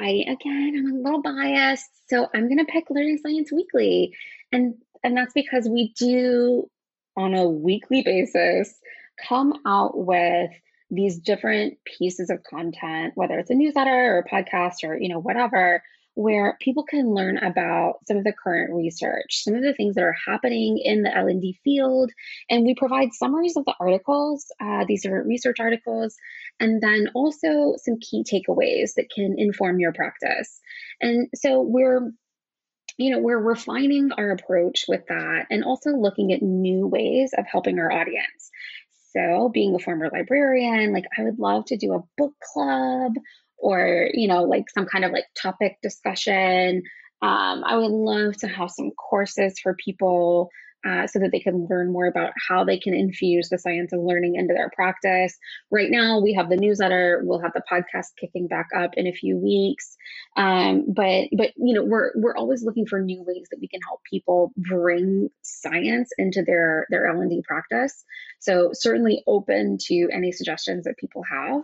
I 0.01 0.25
again 0.27 0.73
I'm 0.77 0.95
a 0.95 1.03
little 1.03 1.21
biased, 1.21 1.89
so 2.09 2.27
I'm 2.33 2.49
gonna 2.49 2.65
pick 2.65 2.89
Learning 2.89 3.19
Science 3.19 3.51
Weekly, 3.51 4.13
and 4.51 4.75
and 5.03 5.15
that's 5.15 5.33
because 5.33 5.67
we 5.69 5.93
do 5.97 6.69
on 7.15 7.33
a 7.35 7.47
weekly 7.47 8.01
basis 8.01 8.73
come 9.27 9.53
out 9.65 9.97
with 9.97 10.49
these 10.89 11.19
different 11.19 11.77
pieces 11.85 12.29
of 12.29 12.43
content, 12.43 13.13
whether 13.15 13.37
it's 13.37 13.49
a 13.49 13.55
newsletter 13.55 14.15
or 14.15 14.19
a 14.19 14.29
podcast 14.29 14.83
or 14.83 14.97
you 14.97 15.09
know 15.09 15.19
whatever, 15.19 15.83
where 16.13 16.57
people 16.59 16.83
can 16.83 17.13
learn 17.13 17.37
about 17.37 17.95
some 18.07 18.17
of 18.17 18.23
the 18.23 18.33
current 18.33 18.73
research, 18.73 19.43
some 19.43 19.55
of 19.55 19.63
the 19.63 19.73
things 19.73 19.95
that 19.95 20.03
are 20.03 20.15
happening 20.27 20.77
in 20.83 21.03
the 21.03 21.15
L&D 21.15 21.59
field, 21.63 22.11
and 22.49 22.65
we 22.65 22.75
provide 22.75 23.13
summaries 23.13 23.55
of 23.55 23.65
the 23.65 23.75
articles, 23.79 24.45
uh, 24.59 24.83
these 24.87 25.03
different 25.03 25.27
research 25.27 25.57
articles, 25.59 26.15
and 26.59 26.81
then 26.81 27.07
also 27.15 27.75
some 27.77 27.97
key 27.99 28.23
takeaways 28.23 28.93
that 28.95 29.09
can 29.09 29.35
inform 29.37 29.79
your 29.79 29.93
practice. 29.93 30.59
And 30.99 31.29
so 31.35 31.61
we're 31.61 32.11
you 32.97 33.09
know, 33.09 33.19
we're 33.19 33.39
refining 33.39 34.11
our 34.11 34.31
approach 34.31 34.85
with 34.87 35.01
that 35.07 35.47
and 35.49 35.63
also 35.63 35.91
looking 35.91 36.33
at 36.33 36.41
new 36.41 36.85
ways 36.87 37.33
of 37.35 37.45
helping 37.47 37.79
our 37.79 37.91
audience. 37.91 38.51
So, 39.13 39.49
being 39.49 39.75
a 39.75 39.79
former 39.79 40.09
librarian, 40.11 40.93
like 40.93 41.05
I 41.17 41.23
would 41.23 41.39
love 41.39 41.65
to 41.65 41.77
do 41.77 41.93
a 41.93 42.03
book 42.17 42.33
club 42.53 43.13
or, 43.61 44.09
you 44.13 44.27
know, 44.27 44.43
like 44.43 44.69
some 44.69 44.85
kind 44.85 45.05
of 45.05 45.11
like 45.11 45.25
topic 45.41 45.77
discussion. 45.81 46.83
Um, 47.21 47.63
I 47.63 47.77
would 47.77 47.91
love 47.91 48.35
to 48.37 48.47
have 48.47 48.71
some 48.71 48.91
courses 48.91 49.59
for 49.61 49.75
people 49.75 50.49
uh, 50.85 51.07
so 51.07 51.19
that 51.19 51.31
they 51.31 51.39
can 51.39 51.67
learn 51.69 51.91
more 51.91 52.07
about 52.07 52.33
how 52.47 52.63
they 52.63 52.79
can 52.79 52.93
infuse 52.93 53.49
the 53.49 53.57
science 53.57 53.93
of 53.93 53.99
learning 54.01 54.35
into 54.35 54.53
their 54.53 54.71
practice. 54.75 55.37
Right 55.69 55.89
now, 55.89 56.19
we 56.19 56.33
have 56.33 56.49
the 56.49 56.57
newsletter. 56.57 57.21
We'll 57.23 57.41
have 57.41 57.53
the 57.53 57.63
podcast 57.71 58.07
kicking 58.19 58.47
back 58.47 58.69
up 58.75 58.91
in 58.95 59.07
a 59.07 59.13
few 59.13 59.37
weeks. 59.37 59.95
Um, 60.35 60.85
but 60.87 61.27
but 61.37 61.51
you 61.57 61.73
know, 61.73 61.83
we're 61.83 62.11
we're 62.15 62.35
always 62.35 62.63
looking 62.63 62.85
for 62.85 62.99
new 62.99 63.23
ways 63.23 63.47
that 63.51 63.59
we 63.59 63.67
can 63.67 63.81
help 63.87 64.01
people 64.09 64.51
bring 64.57 65.29
science 65.41 66.09
into 66.17 66.43
their 66.43 66.87
their 66.89 67.07
L 67.07 67.21
and 67.21 67.29
D 67.29 67.43
practice. 67.45 68.03
So 68.39 68.71
certainly 68.73 69.23
open 69.27 69.77
to 69.87 70.09
any 70.11 70.31
suggestions 70.31 70.85
that 70.85 70.97
people 70.97 71.23
have. 71.29 71.61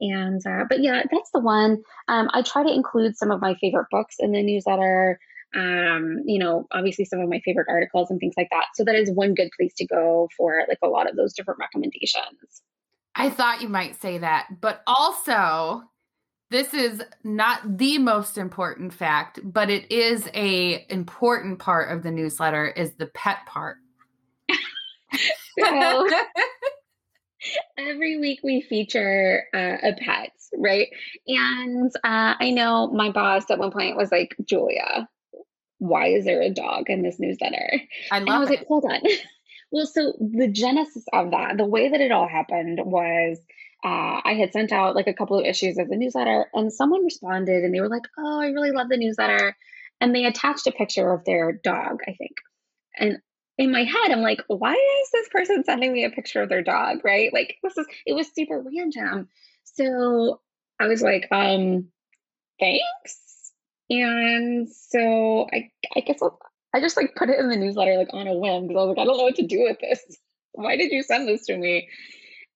And 0.00 0.40
uh, 0.46 0.64
but 0.68 0.80
yeah, 0.80 1.02
that's 1.10 1.30
the 1.32 1.40
one. 1.40 1.82
Um, 2.08 2.30
I 2.32 2.42
try 2.42 2.62
to 2.62 2.72
include 2.72 3.16
some 3.16 3.30
of 3.30 3.40
my 3.40 3.54
favorite 3.60 3.88
books 3.90 4.16
in 4.18 4.32
the 4.32 4.42
newsletter 4.42 5.18
um 5.54 6.22
you 6.24 6.38
know 6.38 6.66
obviously 6.70 7.04
some 7.04 7.20
of 7.20 7.28
my 7.28 7.40
favorite 7.44 7.66
articles 7.68 8.10
and 8.10 8.20
things 8.20 8.34
like 8.36 8.48
that. 8.50 8.66
So 8.74 8.84
that 8.84 8.94
is 8.94 9.10
one 9.10 9.34
good 9.34 9.50
place 9.58 9.74
to 9.74 9.86
go 9.86 10.28
for 10.36 10.62
like 10.68 10.78
a 10.82 10.88
lot 10.88 11.08
of 11.08 11.16
those 11.16 11.32
different 11.32 11.60
recommendations. 11.60 12.62
I 13.14 13.30
thought 13.30 13.60
you 13.60 13.68
might 13.68 14.00
say 14.00 14.18
that, 14.18 14.48
but 14.60 14.82
also 14.86 15.82
this 16.50 16.72
is 16.74 17.02
not 17.24 17.78
the 17.78 17.98
most 17.98 18.38
important 18.38 18.92
fact, 18.92 19.40
but 19.42 19.70
it 19.70 19.90
is 19.90 20.28
a 20.34 20.86
important 20.88 21.58
part 21.58 21.92
of 21.92 22.02
the 22.02 22.10
newsletter 22.10 22.66
is 22.66 22.94
the 22.94 23.06
pet 23.06 23.38
part. 23.46 23.76
so 25.58 26.08
every 27.78 28.18
week 28.18 28.40
we 28.42 28.60
feature 28.60 29.44
uh, 29.54 29.76
a 29.82 29.94
pet 29.94 30.30
right? 30.56 30.88
And 31.26 31.92
uh, 32.04 32.34
i 32.40 32.50
know 32.50 32.88
my 32.88 33.10
boss 33.10 33.50
at 33.50 33.58
one 33.58 33.70
point 33.70 33.96
was 33.96 34.10
like 34.10 34.34
julia 34.44 35.08
why 35.80 36.08
is 36.08 36.24
there 36.24 36.40
a 36.40 36.50
dog 36.50 36.88
in 36.88 37.02
this 37.02 37.18
newsletter 37.18 37.82
I 38.12 38.18
love 38.18 38.28
and 38.28 38.30
I 38.30 38.38
was 38.38 38.50
it. 38.50 38.58
like, 38.58 38.66
hold 38.68 38.84
on. 38.84 39.00
well, 39.72 39.86
so 39.86 40.12
the 40.20 40.48
genesis 40.48 41.04
of 41.12 41.32
that, 41.32 41.56
the 41.56 41.64
way 41.64 41.88
that 41.88 42.00
it 42.00 42.12
all 42.12 42.28
happened 42.28 42.80
was 42.84 43.38
uh, 43.82 44.20
I 44.24 44.36
had 44.38 44.52
sent 44.52 44.72
out 44.72 44.94
like 44.94 45.06
a 45.06 45.14
couple 45.14 45.38
of 45.38 45.46
issues 45.46 45.78
of 45.78 45.88
the 45.88 45.96
newsletter, 45.96 46.46
and 46.52 46.72
someone 46.72 47.04
responded 47.04 47.64
and 47.64 47.74
they 47.74 47.80
were 47.80 47.88
like, 47.88 48.04
oh, 48.18 48.40
I 48.40 48.48
really 48.48 48.72
love 48.72 48.88
the 48.88 48.98
newsletter. 48.98 49.56
and 50.00 50.14
they 50.14 50.24
attached 50.24 50.66
a 50.66 50.72
picture 50.72 51.12
of 51.12 51.24
their 51.24 51.52
dog, 51.52 52.00
I 52.06 52.12
think. 52.12 52.36
And 52.98 53.18
in 53.58 53.70
my 53.70 53.84
head, 53.84 54.10
I'm 54.10 54.22
like, 54.22 54.40
why 54.48 54.72
is 54.72 55.10
this 55.12 55.28
person 55.28 55.64
sending 55.64 55.92
me 55.92 56.04
a 56.04 56.10
picture 56.10 56.42
of 56.42 56.48
their 56.48 56.62
dog? 56.62 56.98
Right? 57.04 57.32
Like 57.32 57.56
this 57.62 57.76
is 57.76 57.86
it 58.06 58.14
was 58.14 58.28
super 58.34 58.62
random. 58.62 59.28
So 59.64 60.40
I 60.80 60.86
was 60.86 61.02
like, 61.02 61.28
um, 61.30 61.88
thanks. 62.58 63.29
And 63.90 64.68
so 64.68 65.48
I 65.52 65.70
I 65.96 66.00
guess 66.00 66.22
I'll, 66.22 66.38
I 66.74 66.80
just 66.80 66.96
like 66.96 67.14
put 67.16 67.28
it 67.28 67.38
in 67.38 67.48
the 67.48 67.56
newsletter 67.56 67.96
like 67.96 68.12
on 68.12 68.28
a 68.28 68.34
whim 68.34 68.68
because 68.68 68.80
I 68.80 68.84
was 68.84 68.88
like, 68.96 69.02
I 69.02 69.04
don't 69.04 69.18
know 69.18 69.24
what 69.24 69.34
to 69.36 69.46
do 69.46 69.62
with 69.62 69.78
this. 69.80 70.00
Why 70.52 70.76
did 70.76 70.92
you 70.92 71.02
send 71.02 71.28
this 71.28 71.46
to 71.46 71.56
me? 71.56 71.88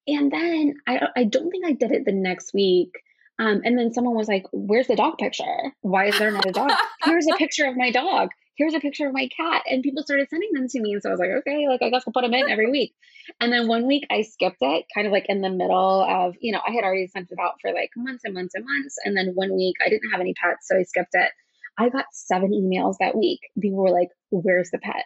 And 0.06 0.30
then 0.30 0.74
I 0.86 1.08
I 1.16 1.24
don't 1.24 1.50
think 1.50 1.66
I 1.66 1.72
did 1.72 1.92
it 1.92 2.04
the 2.04 2.12
next 2.12 2.54
week. 2.54 2.92
Um, 3.40 3.62
and 3.64 3.76
then 3.76 3.92
someone 3.92 4.14
was 4.14 4.28
like, 4.28 4.46
Where's 4.52 4.86
the 4.86 4.96
dog 4.96 5.18
picture? 5.18 5.72
Why 5.80 6.06
is 6.06 6.18
there 6.18 6.30
not 6.30 6.46
a 6.46 6.52
dog? 6.52 6.70
Here's 7.04 7.26
a 7.26 7.36
picture 7.36 7.66
of 7.66 7.76
my 7.76 7.90
dog. 7.90 8.30
Here's 8.56 8.74
a 8.74 8.80
picture 8.80 9.06
of 9.06 9.12
my 9.12 9.28
cat. 9.36 9.62
And 9.68 9.82
people 9.82 10.02
started 10.02 10.28
sending 10.28 10.50
them 10.52 10.68
to 10.68 10.80
me. 10.80 10.92
And 10.92 11.02
so 11.02 11.08
I 11.08 11.12
was 11.12 11.20
like, 11.20 11.30
okay, 11.40 11.66
like 11.68 11.82
I 11.82 11.90
guess 11.90 12.04
I'll 12.06 12.12
put 12.12 12.22
them 12.22 12.34
in 12.34 12.48
every 12.48 12.70
week. 12.70 12.94
And 13.40 13.52
then 13.52 13.68
one 13.68 13.86
week 13.86 14.06
I 14.10 14.22
skipped 14.22 14.58
it, 14.60 14.84
kind 14.94 15.06
of 15.06 15.12
like 15.12 15.26
in 15.28 15.40
the 15.40 15.50
middle 15.50 16.02
of, 16.02 16.34
you 16.40 16.52
know, 16.52 16.60
I 16.66 16.72
had 16.72 16.84
already 16.84 17.08
sent 17.08 17.30
it 17.30 17.38
out 17.40 17.54
for 17.60 17.72
like 17.72 17.90
months 17.96 18.24
and 18.24 18.34
months 18.34 18.54
and 18.54 18.64
months. 18.64 18.96
And 19.04 19.16
then 19.16 19.32
one 19.34 19.54
week 19.56 19.76
I 19.84 19.88
didn't 19.88 20.10
have 20.10 20.20
any 20.20 20.34
pets, 20.34 20.68
so 20.68 20.76
I 20.78 20.82
skipped 20.82 21.14
it. 21.14 21.30
I 21.76 21.88
got 21.88 22.06
seven 22.12 22.52
emails 22.52 22.96
that 23.00 23.16
week. 23.16 23.40
People 23.60 23.78
were 23.78 23.90
like, 23.90 24.10
Where's 24.30 24.70
the 24.70 24.78
pet? 24.78 25.04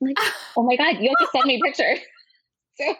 I'm 0.00 0.08
like, 0.08 0.18
oh 0.56 0.62
my 0.62 0.76
God, 0.76 1.00
you 1.00 1.10
have 1.10 1.18
to 1.18 1.28
send 1.32 1.46
me 1.46 1.60
pictures. 1.62 1.98
So 2.80 2.94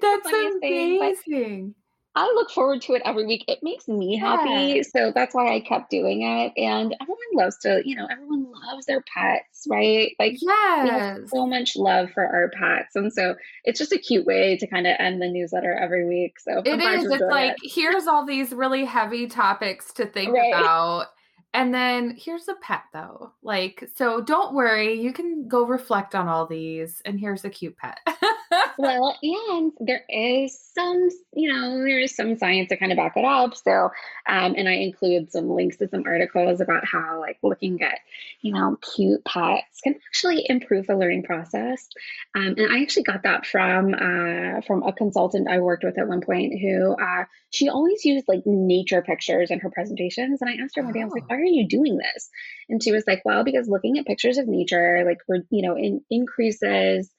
that's 0.00 0.26
amazing. 0.26 0.60
Thing, 0.60 1.74
I 2.20 2.26
look 2.34 2.50
forward 2.50 2.82
to 2.82 2.92
it 2.92 3.02
every 3.06 3.24
week. 3.24 3.46
It 3.48 3.60
makes 3.62 3.88
me 3.88 4.18
yeah. 4.18 4.36
happy. 4.36 4.82
So 4.82 5.10
that's 5.14 5.34
why 5.34 5.54
I 5.54 5.60
kept 5.60 5.88
doing 5.88 6.20
it. 6.20 6.52
And 6.60 6.94
everyone 7.00 7.18
loves 7.32 7.56
to, 7.60 7.80
you 7.82 7.96
know, 7.96 8.06
everyone 8.10 8.46
loves 8.52 8.84
their 8.84 9.02
pets, 9.02 9.66
right? 9.70 10.14
Like, 10.18 10.36
have 10.46 11.30
so 11.30 11.46
much 11.46 11.76
love 11.76 12.10
for 12.10 12.22
our 12.22 12.50
pets. 12.50 12.94
And 12.94 13.10
so 13.10 13.36
it's 13.64 13.78
just 13.78 13.92
a 13.92 13.98
cute 13.98 14.26
way 14.26 14.58
to 14.58 14.66
kind 14.66 14.86
of 14.86 14.96
end 14.98 15.22
the 15.22 15.28
newsletter 15.28 15.72
every 15.72 16.06
week. 16.06 16.38
So 16.38 16.60
it 16.62 16.78
is. 16.78 17.10
It's 17.10 17.22
like, 17.22 17.56
it. 17.62 17.72
here's 17.72 18.06
all 18.06 18.26
these 18.26 18.52
really 18.52 18.84
heavy 18.84 19.26
topics 19.26 19.90
to 19.94 20.04
think 20.04 20.34
right. 20.34 20.52
about. 20.52 21.06
And 21.54 21.72
then 21.72 22.16
here's 22.18 22.48
a 22.48 22.54
pet 22.54 22.82
though. 22.92 23.32
Like, 23.42 23.88
so 23.96 24.20
don't 24.20 24.54
worry, 24.54 25.00
you 25.00 25.14
can 25.14 25.48
go 25.48 25.64
reflect 25.64 26.14
on 26.14 26.28
all 26.28 26.46
these. 26.46 27.00
And 27.06 27.18
here's 27.18 27.46
a 27.46 27.50
cute 27.50 27.78
pet. 27.78 27.98
well, 28.78 29.16
and 29.22 29.72
there 29.78 30.04
is 30.08 30.58
some, 30.74 31.08
you 31.32 31.52
know, 31.52 31.78
there 31.78 32.00
is 32.00 32.14
some 32.14 32.36
science 32.36 32.68
to 32.70 32.76
kind 32.76 32.90
of 32.90 32.96
back 32.96 33.16
it 33.16 33.24
up. 33.24 33.54
So, 33.56 33.90
um, 34.28 34.54
and 34.56 34.68
I 34.68 34.72
include 34.72 35.30
some 35.30 35.48
links 35.50 35.76
to 35.76 35.88
some 35.88 36.04
articles 36.04 36.60
about 36.60 36.84
how, 36.84 37.20
like, 37.20 37.38
looking 37.42 37.82
at, 37.82 37.98
you 38.40 38.52
know, 38.52 38.76
cute 38.94 39.24
pets 39.24 39.80
can 39.82 39.94
actually 40.08 40.44
improve 40.48 40.86
the 40.86 40.96
learning 40.96 41.22
process. 41.22 41.88
Um, 42.34 42.54
and 42.58 42.72
I 42.72 42.82
actually 42.82 43.04
got 43.04 43.22
that 43.22 43.46
from 43.46 43.94
uh, 43.94 44.60
from 44.66 44.82
a 44.82 44.92
consultant 44.92 45.48
I 45.48 45.60
worked 45.60 45.84
with 45.84 45.98
at 45.98 46.08
one 46.08 46.20
point 46.20 46.58
who 46.60 46.94
uh, 46.94 47.24
she 47.50 47.68
always 47.68 48.04
used 48.04 48.26
like 48.28 48.42
nature 48.46 49.02
pictures 49.02 49.50
in 49.50 49.60
her 49.60 49.70
presentations. 49.70 50.40
And 50.40 50.50
I 50.50 50.62
asked 50.62 50.76
her 50.76 50.82
one 50.82 50.92
day, 50.92 51.02
I 51.02 51.04
was 51.04 51.12
like, 51.12 51.24
oh. 51.24 51.34
why 51.34 51.36
are 51.36 51.44
you 51.44 51.68
doing 51.68 51.98
this? 51.98 52.30
And 52.68 52.82
she 52.82 52.90
was 52.92 53.04
like, 53.06 53.22
well, 53.24 53.44
because 53.44 53.68
looking 53.68 53.98
at 53.98 54.06
pictures 54.06 54.38
of 54.38 54.48
nature, 54.48 55.04
like, 55.04 55.18
you 55.50 55.62
know, 55.62 55.76
in, 55.76 56.02
increases 56.10 57.10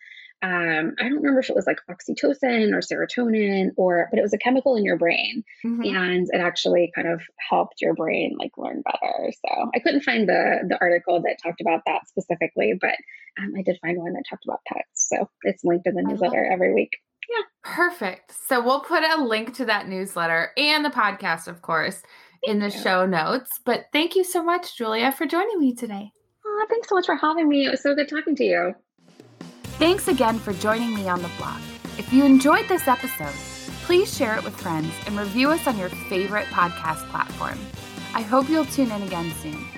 um, 0.43 0.95
I 0.99 1.03
don't 1.03 1.17
remember 1.17 1.39
if 1.39 1.49
it 1.49 1.55
was 1.55 1.67
like 1.67 1.79
oxytocin 1.89 2.73
or 2.73 2.79
serotonin 2.79 3.69
or, 3.77 4.07
but 4.09 4.17
it 4.17 4.23
was 4.23 4.33
a 4.33 4.39
chemical 4.39 4.75
in 4.75 4.83
your 4.83 4.97
brain 4.97 5.43
mm-hmm. 5.63 5.95
and 5.95 6.27
it 6.31 6.41
actually 6.41 6.91
kind 6.95 7.07
of 7.07 7.21
helped 7.49 7.79
your 7.79 7.93
brain 7.93 8.35
like 8.39 8.51
learn 8.57 8.81
better. 8.81 9.31
So 9.45 9.69
I 9.75 9.79
couldn't 9.79 10.01
find 10.01 10.27
the, 10.27 10.61
the 10.67 10.79
article 10.81 11.21
that 11.21 11.37
talked 11.43 11.61
about 11.61 11.81
that 11.85 12.07
specifically, 12.07 12.73
but 12.79 12.95
um, 13.39 13.53
I 13.55 13.61
did 13.61 13.77
find 13.81 13.99
one 13.99 14.13
that 14.13 14.23
talked 14.27 14.45
about 14.45 14.61
pets. 14.67 14.85
So 14.95 15.29
it's 15.43 15.63
linked 15.63 15.85
in 15.85 15.93
the 15.93 16.01
newsletter 16.01 16.43
every 16.51 16.73
week. 16.73 16.97
Yeah. 17.29 17.43
Perfect. 17.63 18.33
So 18.47 18.63
we'll 18.63 18.81
put 18.81 19.03
a 19.03 19.23
link 19.23 19.55
to 19.57 19.65
that 19.65 19.87
newsletter 19.87 20.51
and 20.57 20.83
the 20.83 20.89
podcast, 20.89 21.47
of 21.47 21.61
course, 21.61 22.01
in 22.41 22.59
the 22.59 22.71
show 22.71 23.05
notes. 23.05 23.59
But 23.63 23.85
thank 23.93 24.15
you 24.15 24.23
so 24.23 24.43
much, 24.43 24.75
Julia, 24.75 25.11
for 25.11 25.27
joining 25.27 25.59
me 25.59 25.75
today. 25.75 26.11
Oh, 26.43 26.65
thanks 26.67 26.89
so 26.89 26.95
much 26.95 27.05
for 27.05 27.15
having 27.15 27.47
me. 27.47 27.67
It 27.67 27.71
was 27.71 27.83
so 27.83 27.93
good 27.93 28.09
talking 28.09 28.35
to 28.37 28.43
you. 28.43 28.73
Thanks 29.81 30.07
again 30.07 30.37
for 30.37 30.53
joining 30.53 30.93
me 30.93 31.09
on 31.09 31.23
the 31.23 31.31
blog. 31.39 31.59
If 31.97 32.13
you 32.13 32.23
enjoyed 32.23 32.67
this 32.67 32.87
episode, 32.87 33.33
please 33.83 34.15
share 34.15 34.37
it 34.37 34.43
with 34.43 34.55
friends 34.55 34.93
and 35.07 35.17
review 35.17 35.49
us 35.49 35.65
on 35.65 35.75
your 35.75 35.89
favorite 35.89 36.45
podcast 36.49 37.09
platform. 37.09 37.57
I 38.13 38.21
hope 38.21 38.47
you'll 38.47 38.65
tune 38.65 38.91
in 38.91 39.01
again 39.01 39.31
soon. 39.41 39.70